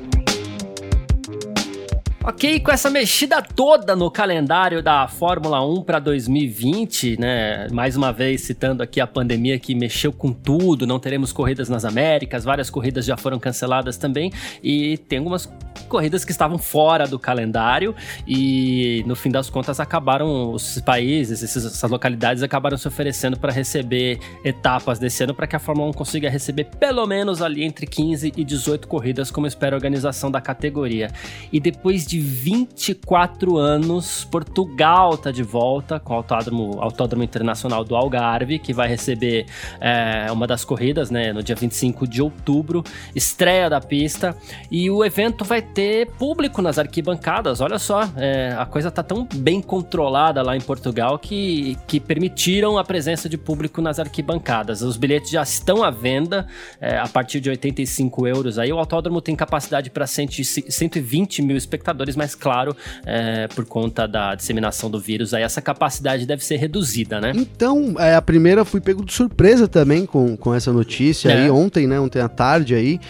Ok, 2.26 2.60
com 2.60 2.72
essa 2.72 2.88
mexida 2.88 3.42
toda 3.42 3.94
no 3.94 4.10
calendário 4.10 4.82
da 4.82 5.06
Fórmula 5.06 5.62
1 5.62 5.82
para 5.82 5.98
2020, 5.98 7.20
né? 7.20 7.68
Mais 7.70 7.98
uma 7.98 8.14
vez 8.14 8.40
citando 8.40 8.82
aqui 8.82 8.98
a 8.98 9.06
pandemia 9.06 9.58
que 9.58 9.74
mexeu 9.74 10.10
com 10.10 10.32
tudo, 10.32 10.86
não 10.86 10.98
teremos 10.98 11.34
corridas 11.34 11.68
nas 11.68 11.84
Américas, 11.84 12.42
várias 12.42 12.70
corridas 12.70 13.04
já 13.04 13.14
foram 13.14 13.38
canceladas 13.38 13.98
também 13.98 14.32
e 14.62 14.96
tem 14.96 15.18
algumas 15.18 15.46
corridas 15.86 16.24
que 16.24 16.30
estavam 16.30 16.56
fora 16.56 17.06
do 17.06 17.18
calendário 17.18 17.94
e 18.26 19.04
no 19.06 19.14
fim 19.14 19.30
das 19.30 19.50
contas 19.50 19.78
acabaram 19.78 20.50
os 20.50 20.80
países, 20.80 21.42
essas 21.42 21.90
localidades 21.90 22.42
acabaram 22.42 22.78
se 22.78 22.88
oferecendo 22.88 23.38
para 23.38 23.52
receber 23.52 24.18
etapas 24.42 24.98
desse 24.98 25.22
ano 25.22 25.34
para 25.34 25.46
que 25.46 25.56
a 25.56 25.58
Fórmula 25.58 25.90
1 25.90 25.92
consiga 25.92 26.30
receber 26.30 26.64
pelo 26.80 27.06
menos 27.06 27.42
ali 27.42 27.64
entre 27.64 27.86
15 27.86 28.32
e 28.34 28.44
18 28.44 28.88
corridas, 28.88 29.30
como 29.30 29.46
espera 29.46 29.76
a 29.76 29.78
organização 29.78 30.30
da 30.30 30.40
categoria. 30.40 31.10
E 31.52 31.60
depois 31.60 32.06
de 32.06 32.13
24 32.18 33.56
anos, 33.56 34.24
Portugal 34.24 35.16
tá 35.16 35.30
de 35.30 35.42
volta 35.42 35.98
com 36.00 36.14
o 36.14 36.16
Autódromo, 36.16 36.78
Autódromo 36.80 37.24
Internacional 37.24 37.84
do 37.84 37.96
Algarve, 37.96 38.58
que 38.58 38.72
vai 38.72 38.88
receber 38.88 39.46
é, 39.80 40.30
uma 40.30 40.46
das 40.46 40.64
corridas, 40.64 41.10
né, 41.10 41.32
no 41.32 41.42
dia 41.42 41.54
25 41.54 42.06
de 42.06 42.22
outubro, 42.22 42.82
estreia 43.14 43.68
da 43.68 43.80
pista, 43.80 44.36
e 44.70 44.90
o 44.90 45.04
evento 45.04 45.44
vai 45.44 45.62
ter 45.62 46.10
público 46.12 46.60
nas 46.60 46.78
arquibancadas. 46.78 47.60
Olha 47.60 47.78
só, 47.78 48.08
é, 48.16 48.54
a 48.58 48.66
coisa 48.66 48.90
tá 48.90 49.02
tão 49.02 49.26
bem 49.34 49.60
controlada 49.60 50.42
lá 50.42 50.56
em 50.56 50.60
Portugal 50.60 51.18
que, 51.18 51.76
que 51.86 52.00
permitiram 52.00 52.78
a 52.78 52.84
presença 52.84 53.28
de 53.28 53.38
público 53.38 53.80
nas 53.80 53.98
arquibancadas. 53.98 54.82
Os 54.82 54.96
bilhetes 54.96 55.30
já 55.30 55.42
estão 55.42 55.82
à 55.82 55.90
venda 55.90 56.46
é, 56.80 56.98
a 56.98 57.08
partir 57.08 57.40
de 57.40 57.50
85 57.50 58.26
euros. 58.26 58.58
Aí 58.58 58.72
o 58.72 58.78
autódromo 58.78 59.20
tem 59.20 59.34
capacidade 59.34 59.90
para 59.90 60.06
120 60.06 61.42
mil 61.42 61.56
espectadores, 61.56 62.03
mas 62.16 62.34
claro, 62.34 62.76
é, 63.06 63.48
por 63.48 63.64
conta 63.64 64.06
da 64.06 64.34
disseminação 64.34 64.90
do 64.90 65.00
vírus, 65.00 65.32
aí 65.32 65.42
essa 65.42 65.62
capacidade 65.62 66.26
deve 66.26 66.44
ser 66.44 66.56
reduzida, 66.56 67.20
né? 67.20 67.32
Então, 67.34 67.94
é, 67.98 68.14
a 68.14 68.22
primeira 68.22 68.64
fui 68.64 68.80
pego 68.80 69.04
de 69.04 69.12
surpresa 69.12 69.66
também 69.66 70.06
com, 70.06 70.36
com 70.36 70.54
essa 70.54 70.72
notícia 70.72 71.32
aí 71.32 71.50
ontem, 71.50 71.86
né? 71.86 71.98
Ontem 71.98 72.20
à 72.20 72.28
tarde 72.28 72.74
aí. 72.74 73.00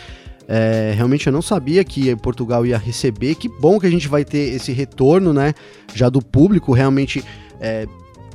É, 0.47 0.93
realmente 0.95 1.27
eu 1.27 1.33
não 1.33 1.41
sabia 1.41 1.83
que 1.85 2.15
Portugal 2.17 2.67
ia 2.67 2.77
receber. 2.77 3.35
Que 3.35 3.49
bom 3.49 3.81
que 3.81 3.87
a 3.87 3.91
gente 3.91 4.09
vai 4.09 4.25
ter 4.25 4.55
esse 4.55 4.73
retorno, 4.73 5.33
né? 5.33 5.55
Já 5.95 6.09
do 6.09 6.21
público. 6.21 6.73
Realmente 6.73 7.25
é, 7.61 7.87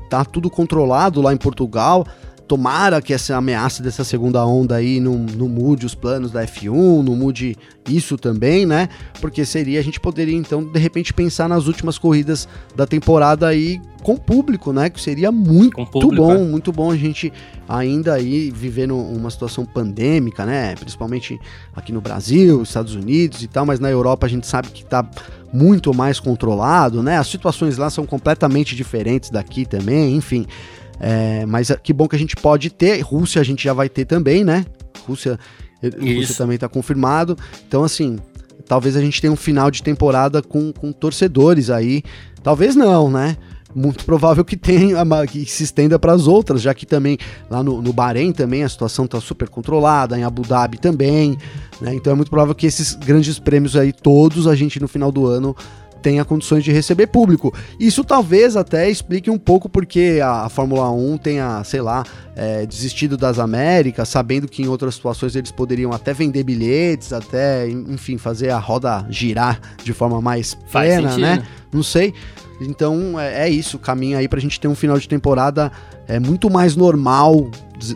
tá 0.09 0.25
tudo 0.25 0.49
controlado 0.49 1.21
lá 1.21 1.33
em 1.33 1.37
Portugal. 1.37 2.05
Tomara 2.49 2.99
que 2.99 3.13
essa 3.13 3.37
ameaça 3.37 3.83
dessa 3.83 4.03
segunda 4.03 4.43
onda 4.43 4.75
aí 4.75 4.99
não, 4.99 5.13
não 5.13 5.47
mude 5.47 5.85
os 5.85 5.93
planos 5.93 6.31
da 6.31 6.43
F1, 6.43 7.03
não 7.03 7.15
mude 7.15 7.55
isso 7.87 8.17
também, 8.17 8.65
né? 8.65 8.89
Porque 9.21 9.45
seria, 9.45 9.79
a 9.79 9.83
gente 9.83 9.99
poderia 9.99 10.35
então, 10.35 10.63
de 10.63 10.79
repente, 10.79 11.13
pensar 11.13 11.47
nas 11.47 11.67
últimas 11.67 11.99
corridas 11.99 12.49
da 12.75 12.87
temporada 12.87 13.47
aí 13.47 13.79
com 14.01 14.17
público, 14.17 14.73
né? 14.73 14.89
Que 14.89 14.99
seria 14.99 15.31
muito 15.31 15.85
público, 15.85 16.15
bom, 16.15 16.33
é. 16.33 16.37
muito 16.39 16.71
bom 16.71 16.89
a 16.89 16.97
gente 16.97 17.31
ainda 17.67 18.15
aí 18.15 18.49
vivendo 18.49 18.97
uma 18.97 19.29
situação 19.29 19.63
pandêmica, 19.63 20.43
né? 20.43 20.73
Principalmente 20.73 21.39
aqui 21.75 21.91
no 21.91 22.01
Brasil, 22.01 22.63
Estados 22.63 22.95
Unidos 22.95 23.43
e 23.43 23.47
tal, 23.47 23.63
mas 23.63 23.79
na 23.79 23.91
Europa 23.91 24.25
a 24.25 24.29
gente 24.29 24.47
sabe 24.47 24.69
que 24.69 24.83
tá 24.83 25.07
muito 25.53 25.93
mais 25.93 26.19
controlado, 26.19 27.03
né? 27.03 27.19
As 27.19 27.27
situações 27.27 27.77
lá 27.77 27.91
são 27.91 28.07
completamente 28.07 28.75
diferentes 28.75 29.29
daqui 29.29 29.67
também, 29.67 30.15
enfim. 30.15 30.47
É, 30.99 31.45
mas 31.45 31.71
que 31.83 31.93
bom 31.93 32.07
que 32.07 32.15
a 32.15 32.19
gente 32.19 32.35
pode 32.35 32.69
ter. 32.69 32.99
Rússia 33.01 33.41
a 33.41 33.43
gente 33.43 33.63
já 33.63 33.73
vai 33.73 33.87
ter 33.87 34.05
também, 34.05 34.43
né? 34.43 34.65
Rússia, 35.07 35.39
Rússia 35.81 36.35
também 36.35 36.55
está 36.55 36.67
confirmado. 36.67 37.37
Então, 37.67 37.83
assim, 37.83 38.19
talvez 38.67 38.95
a 38.95 39.01
gente 39.01 39.21
tenha 39.21 39.31
um 39.31 39.37
final 39.37 39.71
de 39.71 39.81
temporada 39.81 40.41
com, 40.41 40.73
com 40.73 40.91
torcedores 40.91 41.69
aí. 41.69 42.03
Talvez 42.43 42.75
não, 42.75 43.09
né? 43.09 43.37
muito 43.73 44.03
provável 44.03 44.43
que 44.43 44.57
tenha 44.57 44.97
que 45.29 45.45
se 45.45 45.63
estenda 45.63 45.99
para 45.99 46.13
as 46.13 46.27
outras, 46.27 46.61
já 46.61 46.73
que 46.73 46.85
também 46.85 47.17
lá 47.49 47.61
no, 47.61 47.81
no 47.81 47.93
Bahrein 47.93 48.31
também 48.31 48.63
a 48.63 48.69
situação 48.69 49.05
está 49.05 49.19
super 49.21 49.47
controlada, 49.47 50.17
em 50.17 50.23
Abu 50.23 50.41
Dhabi 50.41 50.77
também, 50.77 51.37
né? 51.79 51.93
Então 51.93 52.13
é 52.13 52.15
muito 52.15 52.29
provável 52.29 52.55
que 52.55 52.65
esses 52.65 52.95
grandes 52.95 53.37
prêmios 53.39 53.75
aí 53.75 53.93
todos 53.93 54.47
a 54.47 54.55
gente 54.55 54.79
no 54.79 54.87
final 54.87 55.11
do 55.11 55.27
ano 55.27 55.55
tenha 56.01 56.25
condições 56.25 56.63
de 56.63 56.71
receber 56.71 57.07
público. 57.07 57.53
Isso 57.79 58.03
talvez 58.03 58.55
até 58.55 58.89
explique 58.89 59.29
um 59.29 59.37
pouco 59.37 59.69
porque 59.69 60.19
a, 60.23 60.45
a 60.45 60.49
Fórmula 60.49 60.89
1 60.91 61.17
tenha, 61.17 61.63
sei 61.63 61.81
lá, 61.81 62.03
é, 62.35 62.65
desistido 62.65 63.17
das 63.17 63.39
Américas, 63.39 64.09
sabendo 64.09 64.47
que 64.47 64.61
em 64.61 64.67
outras 64.67 64.95
situações 64.95 65.35
eles 65.35 65.51
poderiam 65.51 65.91
até 65.91 66.13
vender 66.13 66.43
bilhetes, 66.43 67.13
até, 67.13 67.69
enfim, 67.69 68.17
fazer 68.17 68.49
a 68.49 68.59
roda 68.59 69.05
girar 69.09 69.59
de 69.83 69.93
forma 69.93 70.21
mais 70.21 70.53
plena, 70.71 71.17
né? 71.17 71.43
Não 71.71 71.83
sei. 71.83 72.13
Então 72.61 73.19
é, 73.19 73.47
é 73.47 73.49
isso, 73.49 73.79
caminho 73.79 74.17
aí 74.17 74.27
pra 74.27 74.39
gente 74.39 74.59
ter 74.59 74.67
um 74.67 74.75
final 74.75 74.97
de 74.97 75.07
temporada 75.07 75.71
é 76.07 76.19
muito 76.19 76.49
mais 76.49 76.75
normal, 76.75 77.49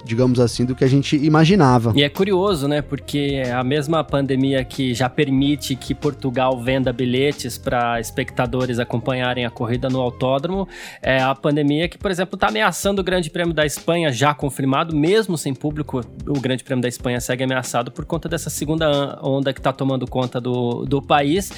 digamos 0.03 0.39
assim, 0.39 0.65
do 0.65 0.75
que 0.75 0.83
a 0.83 0.87
gente 0.87 1.15
imaginava. 1.15 1.93
E 1.95 2.03
é 2.03 2.09
curioso, 2.09 2.67
né? 2.67 2.81
Porque 2.81 3.43
a 3.53 3.63
mesma 3.63 4.03
pandemia 4.03 4.63
que 4.63 4.93
já 4.93 5.09
permite 5.09 5.75
que 5.75 5.93
Portugal 5.93 6.61
venda 6.61 6.91
bilhetes 6.93 7.57
para 7.57 7.99
espectadores 7.99 8.79
acompanharem 8.79 9.45
a 9.45 9.49
corrida 9.49 9.89
no 9.89 9.99
autódromo, 9.99 10.67
é 11.01 11.21
a 11.21 11.35
pandemia 11.35 11.87
que, 11.87 11.97
por 11.97 12.11
exemplo, 12.11 12.35
está 12.35 12.47
ameaçando 12.47 13.01
o 13.01 13.03
Grande 13.03 13.29
Prêmio 13.29 13.53
da 13.53 13.65
Espanha, 13.65 14.11
já 14.11 14.33
confirmado, 14.33 14.95
mesmo 14.95 15.37
sem 15.37 15.53
público, 15.53 16.01
o 16.27 16.39
Grande 16.39 16.63
Prêmio 16.63 16.81
da 16.81 16.87
Espanha 16.87 17.19
segue 17.19 17.43
ameaçado 17.43 17.91
por 17.91 18.05
conta 18.05 18.29
dessa 18.29 18.49
segunda 18.49 19.19
onda 19.21 19.53
que 19.53 19.59
está 19.59 19.73
tomando 19.73 20.07
conta 20.07 20.39
do, 20.39 20.85
do 20.85 21.01
país 21.01 21.51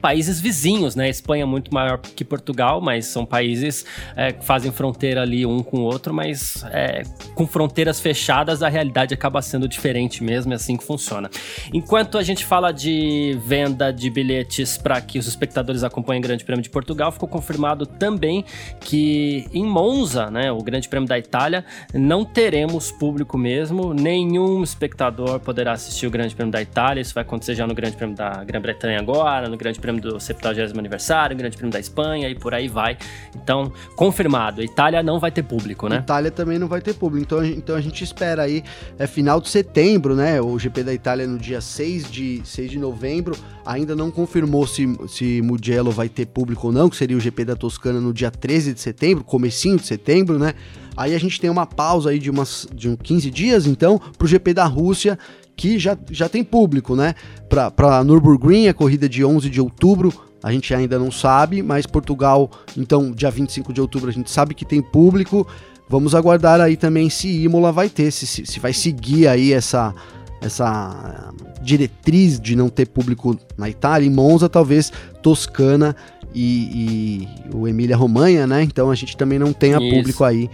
países 0.00 0.40
vizinhos, 0.40 0.94
né? 0.94 1.04
A 1.04 1.08
Espanha 1.08 1.42
é 1.42 1.46
muito 1.46 1.72
maior 1.72 1.98
que 1.98 2.24
Portugal, 2.24 2.80
mas 2.80 3.06
são 3.06 3.24
países 3.24 3.84
é, 4.16 4.32
que 4.32 4.44
fazem 4.44 4.70
fronteira 4.70 5.22
ali 5.22 5.44
um 5.44 5.62
com 5.62 5.78
o 5.78 5.82
outro, 5.82 6.14
mas 6.14 6.64
é, 6.70 7.02
com 7.34 7.46
fronteiras 7.46 8.00
fechadas 8.00 8.62
a 8.62 8.68
realidade 8.68 9.14
acaba 9.14 9.42
sendo 9.42 9.68
diferente 9.68 10.22
mesmo, 10.22 10.52
é 10.52 10.56
assim 10.56 10.76
que 10.76 10.84
funciona. 10.84 11.30
Enquanto 11.72 12.18
a 12.18 12.22
gente 12.22 12.44
fala 12.44 12.72
de 12.72 13.38
venda 13.44 13.92
de 13.92 14.08
bilhetes 14.10 14.78
para 14.78 15.00
que 15.00 15.18
os 15.18 15.26
espectadores 15.26 15.82
acompanhem 15.82 16.20
o 16.20 16.22
Grande 16.22 16.44
Prêmio 16.44 16.62
de 16.62 16.70
Portugal, 16.70 17.10
ficou 17.10 17.28
confirmado 17.28 17.86
também 17.86 18.44
que 18.80 19.46
em 19.52 19.64
Monza, 19.64 20.30
né, 20.30 20.52
o 20.52 20.58
Grande 20.58 20.88
Prêmio 20.88 21.08
da 21.08 21.18
Itália, 21.18 21.64
não 21.92 22.24
teremos 22.24 22.92
público 22.92 23.36
mesmo, 23.36 23.92
nenhum 23.92 24.62
espectador 24.62 25.40
poderá 25.40 25.72
assistir 25.72 26.06
o 26.06 26.10
Grande 26.10 26.34
Prêmio 26.34 26.52
da 26.52 26.62
Itália, 26.62 27.00
isso 27.00 27.14
vai 27.14 27.22
acontecer 27.22 27.54
já 27.54 27.66
no 27.66 27.74
Grande 27.74 27.96
Prêmio 27.96 28.14
da 28.14 28.44
Grã-Bretanha 28.44 28.98
agora, 28.98 29.48
no 29.48 29.56
Grande 29.56 29.78
Prêmio 29.78 29.87
Prêmio 29.88 30.02
do 30.02 30.20
70 30.20 30.78
aniversário, 30.78 31.36
Grande 31.36 31.56
Prêmio 31.56 31.72
da 31.72 31.80
Espanha 31.80 32.28
e 32.28 32.34
por 32.34 32.52
aí 32.52 32.68
vai. 32.68 32.98
Então, 33.34 33.72
confirmado, 33.96 34.62
Itália 34.62 35.02
não 35.02 35.18
vai 35.18 35.30
ter 35.30 35.42
público, 35.42 35.88
né? 35.88 35.96
Itália 35.96 36.30
também 36.30 36.58
não 36.58 36.68
vai 36.68 36.80
ter 36.80 36.94
público. 36.94 37.24
Então, 37.24 37.44
então 37.44 37.76
a 37.76 37.80
gente 37.80 38.04
espera 38.04 38.42
aí, 38.42 38.62
é 38.98 39.06
final 39.06 39.40
de 39.40 39.48
setembro, 39.48 40.14
né? 40.14 40.40
O 40.40 40.58
GP 40.58 40.82
da 40.82 40.92
Itália 40.92 41.26
no 41.26 41.38
dia 41.38 41.60
6 41.60 42.10
de, 42.10 42.42
6 42.44 42.70
de 42.70 42.78
novembro. 42.78 43.34
Ainda 43.64 43.96
não 43.96 44.10
confirmou 44.10 44.66
se, 44.66 44.86
se 45.08 45.42
Mugello 45.42 45.90
vai 45.90 46.08
ter 46.08 46.26
público 46.26 46.66
ou 46.66 46.72
não, 46.72 46.88
que 46.88 46.96
seria 46.96 47.16
o 47.16 47.20
GP 47.20 47.44
da 47.44 47.56
Toscana 47.56 48.00
no 48.00 48.12
dia 48.12 48.30
13 48.30 48.74
de 48.74 48.80
setembro, 48.80 49.24
comecinho 49.24 49.76
de 49.76 49.86
setembro, 49.86 50.38
né? 50.38 50.54
Aí 50.96 51.14
a 51.14 51.18
gente 51.18 51.40
tem 51.40 51.48
uma 51.48 51.64
pausa 51.64 52.10
aí 52.10 52.18
de, 52.18 52.28
umas, 52.28 52.66
de 52.74 52.88
uns 52.88 52.96
15 53.00 53.30
dias, 53.30 53.66
então, 53.66 54.00
pro 54.18 54.26
GP 54.26 54.52
da 54.52 54.64
Rússia, 54.64 55.16
que 55.58 55.76
já, 55.76 55.98
já 56.08 56.28
tem 56.28 56.44
público, 56.44 56.94
né? 56.94 57.16
Para 57.48 58.04
Nürburgring, 58.04 58.68
a 58.68 58.74
corrida 58.74 59.08
de 59.08 59.24
11 59.24 59.50
de 59.50 59.60
outubro, 59.60 60.14
a 60.40 60.52
gente 60.52 60.72
ainda 60.72 60.96
não 61.00 61.10
sabe, 61.10 61.62
mas 61.62 61.84
Portugal, 61.84 62.48
então, 62.76 63.10
dia 63.10 63.28
25 63.28 63.72
de 63.72 63.80
outubro, 63.80 64.08
a 64.08 64.12
gente 64.12 64.30
sabe 64.30 64.54
que 64.54 64.64
tem 64.64 64.80
público. 64.80 65.44
Vamos 65.88 66.14
aguardar 66.14 66.60
aí 66.60 66.76
também 66.76 67.10
se 67.10 67.42
Imola 67.42 67.72
vai 67.72 67.88
ter, 67.88 68.12
se, 68.12 68.46
se 68.46 68.60
vai 68.60 68.72
seguir 68.72 69.26
aí 69.26 69.52
essa, 69.52 69.92
essa 70.40 71.32
diretriz 71.60 72.38
de 72.38 72.54
não 72.54 72.68
ter 72.68 72.86
público 72.86 73.36
na 73.56 73.68
Itália. 73.68 74.06
Em 74.06 74.10
Monza, 74.10 74.48
talvez 74.48 74.92
Toscana 75.22 75.96
e, 76.34 77.26
e 77.52 77.56
o 77.56 77.66
Emília 77.66 77.96
Romanha, 77.96 78.46
né? 78.46 78.62
Então 78.62 78.90
a 78.90 78.94
gente 78.94 79.16
também 79.16 79.38
não 79.38 79.52
tenha 79.52 79.78
Isso. 79.78 79.94
público 79.94 80.24
aí 80.24 80.50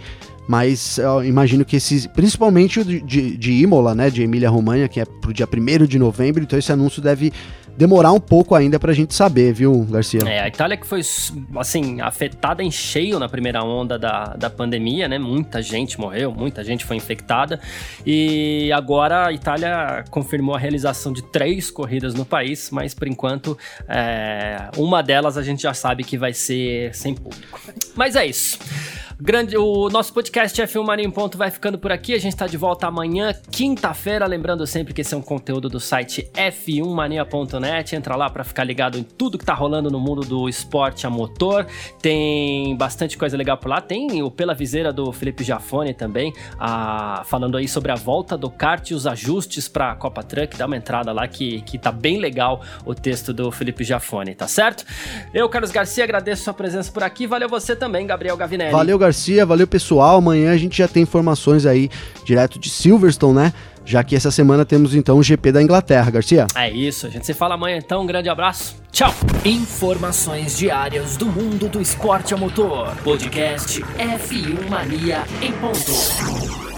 mas 0.47 0.99
imagino 1.25 1.65
que 1.65 1.75
esses, 1.75 2.05
principalmente 2.05 2.79
o 2.79 2.85
de, 2.85 3.35
de 3.35 3.51
Imola, 3.51 3.95
né, 3.95 4.09
de 4.09 4.21
Emília 4.21 4.49
Romagna, 4.49 4.87
que 4.87 4.99
é 4.99 5.05
pro 5.05 5.33
dia 5.33 5.47
1 5.51 5.85
de 5.85 5.97
novembro, 5.97 6.43
então 6.43 6.57
esse 6.57 6.71
anúncio 6.71 7.01
deve 7.01 7.33
demorar 7.77 8.11
um 8.11 8.19
pouco 8.19 8.55
ainda 8.55 8.79
pra 8.79 8.93
gente 8.93 9.13
saber, 9.13 9.53
viu, 9.53 9.85
Garcia? 9.89 10.21
É, 10.25 10.41
a 10.41 10.47
Itália 10.47 10.77
que 10.77 10.85
foi, 10.85 11.01
assim, 11.57 12.01
afetada 12.01 12.63
em 12.63 12.71
cheio 12.71 13.19
na 13.19 13.27
primeira 13.27 13.63
onda 13.63 13.97
da, 13.97 14.35
da 14.35 14.49
pandemia, 14.49 15.07
né? 15.07 15.17
Muita 15.17 15.61
gente 15.61 15.99
morreu, 15.99 16.31
muita 16.31 16.63
gente 16.63 16.85
foi 16.85 16.95
infectada. 16.95 17.59
E 18.05 18.71
agora 18.71 19.27
a 19.27 19.33
Itália 19.33 20.03
confirmou 20.09 20.55
a 20.55 20.59
realização 20.59 21.11
de 21.11 21.21
três 21.23 21.69
corridas 21.69 22.13
no 22.13 22.25
país, 22.25 22.69
mas 22.71 22.93
por 22.93 23.07
enquanto, 23.07 23.57
é, 23.87 24.69
uma 24.77 25.01
delas 25.03 25.37
a 25.37 25.43
gente 25.43 25.61
já 25.61 25.73
sabe 25.73 26.03
que 26.03 26.17
vai 26.17 26.33
ser 26.33 26.93
sem 26.95 27.13
público. 27.13 27.59
Mas 27.95 28.15
é 28.15 28.25
isso. 28.25 28.59
Grande, 29.17 29.57
o 29.57 29.87
nosso 29.89 30.13
podcast 30.13 30.61
F1 30.61 30.83
Mania 30.83 31.05
em 31.05 31.09
Ponto 31.09 31.37
vai 31.37 31.49
ficando 31.49 31.77
por 31.79 31.89
aqui. 31.89 32.13
A 32.13 32.19
gente 32.19 32.33
está 32.33 32.47
de 32.47 32.57
volta 32.57 32.85
amanhã, 32.85 33.33
quinta-feira. 33.49 34.25
Lembrando 34.25 34.67
sempre 34.67 34.93
que 34.93 34.99
esse 34.99 35.13
é 35.13 35.17
um 35.17 35.21
conteúdo 35.21 35.69
do 35.69 35.79
site 35.79 36.29
f1mania.net. 36.33 37.95
Entra 37.95 38.17
lá 38.17 38.29
para 38.29 38.43
ficar 38.43 38.65
ligado 38.65 38.97
em 38.97 39.03
tudo 39.03 39.37
que 39.37 39.45
tá 39.45 39.53
rolando 39.53 39.89
no 39.89 40.01
mundo 40.01 40.19
do 40.21 40.49
esporte 40.49 41.07
a 41.07 41.09
motor. 41.09 41.65
Tem 42.01 42.75
bastante 42.75 43.17
coisa 43.17 43.37
legal 43.37 43.57
por 43.57 43.69
lá. 43.69 43.79
Tem 43.79 44.21
o 44.21 44.29
Pela 44.29 44.53
Viseira 44.53 44.91
do 44.91 45.13
Felipe 45.13 45.45
Jafone 45.45 45.93
também, 45.93 46.33
a, 46.59 47.23
falando 47.25 47.55
aí 47.55 47.69
sobre 47.69 47.93
a 47.93 47.95
volta 47.95 48.37
do 48.37 48.49
kart 48.49 48.91
e 48.91 48.93
os 48.93 49.07
ajustes 49.07 49.69
para 49.69 49.93
a 49.93 49.95
Copa 49.95 50.23
Truck. 50.23 50.57
Dá 50.57 50.65
uma 50.65 50.75
entrada 50.75 51.13
lá 51.13 51.25
que, 51.25 51.61
que 51.61 51.77
tá 51.77 51.91
bem 51.91 52.19
legal 52.19 52.61
o 52.85 52.93
texto 52.93 53.31
do 53.31 53.49
Felipe 53.49 53.85
Jafone, 53.85 54.35
tá 54.35 54.47
certo? 54.47 54.85
Eu, 55.33 55.47
Carlos 55.47 55.71
Garcia, 55.71 56.03
agradeço 56.03 56.43
sua 56.43 56.53
presença 56.53 56.91
por 56.91 57.01
aqui. 57.01 57.25
Valeu 57.25 57.47
você 57.47 57.77
também, 57.77 58.05
Gabriel 58.05 58.35
Gavinelli. 58.35 58.73
Valeu, 58.73 59.04
Garcia, 59.05 59.45
valeu 59.45 59.67
pessoal. 59.67 60.17
Amanhã 60.17 60.51
a 60.51 60.57
gente 60.57 60.77
já 60.77 60.87
tem 60.87 61.03
informações 61.03 61.65
aí 61.65 61.89
direto 62.23 62.57
de 62.57 62.69
Silverstone, 62.69 63.35
né? 63.35 63.53
Já 63.85 64.03
que 64.03 64.15
essa 64.15 64.31
semana 64.31 64.65
temos 64.65 64.95
então 64.95 65.19
o 65.19 65.23
GP 65.23 65.51
da 65.51 65.61
Inglaterra, 65.61 66.09
Garcia. 66.09 66.47
É 66.55 66.71
isso, 66.71 67.05
a 67.05 67.09
gente 67.09 67.23
se 67.23 67.35
fala 67.35 67.53
amanhã 67.53 67.77
então. 67.77 68.01
Um 68.01 68.07
grande 68.07 68.29
abraço. 68.29 68.75
Tchau. 68.91 69.13
Informações 69.45 70.57
diárias 70.57 71.17
do 71.17 71.27
mundo 71.27 71.69
do 71.69 71.79
esporte 71.79 72.33
a 72.33 72.37
motor. 72.37 72.95
Podcast 73.03 73.79
F1 73.79 74.69
Mania 74.69 75.23
em 75.39 75.51
ponto. 75.51 76.74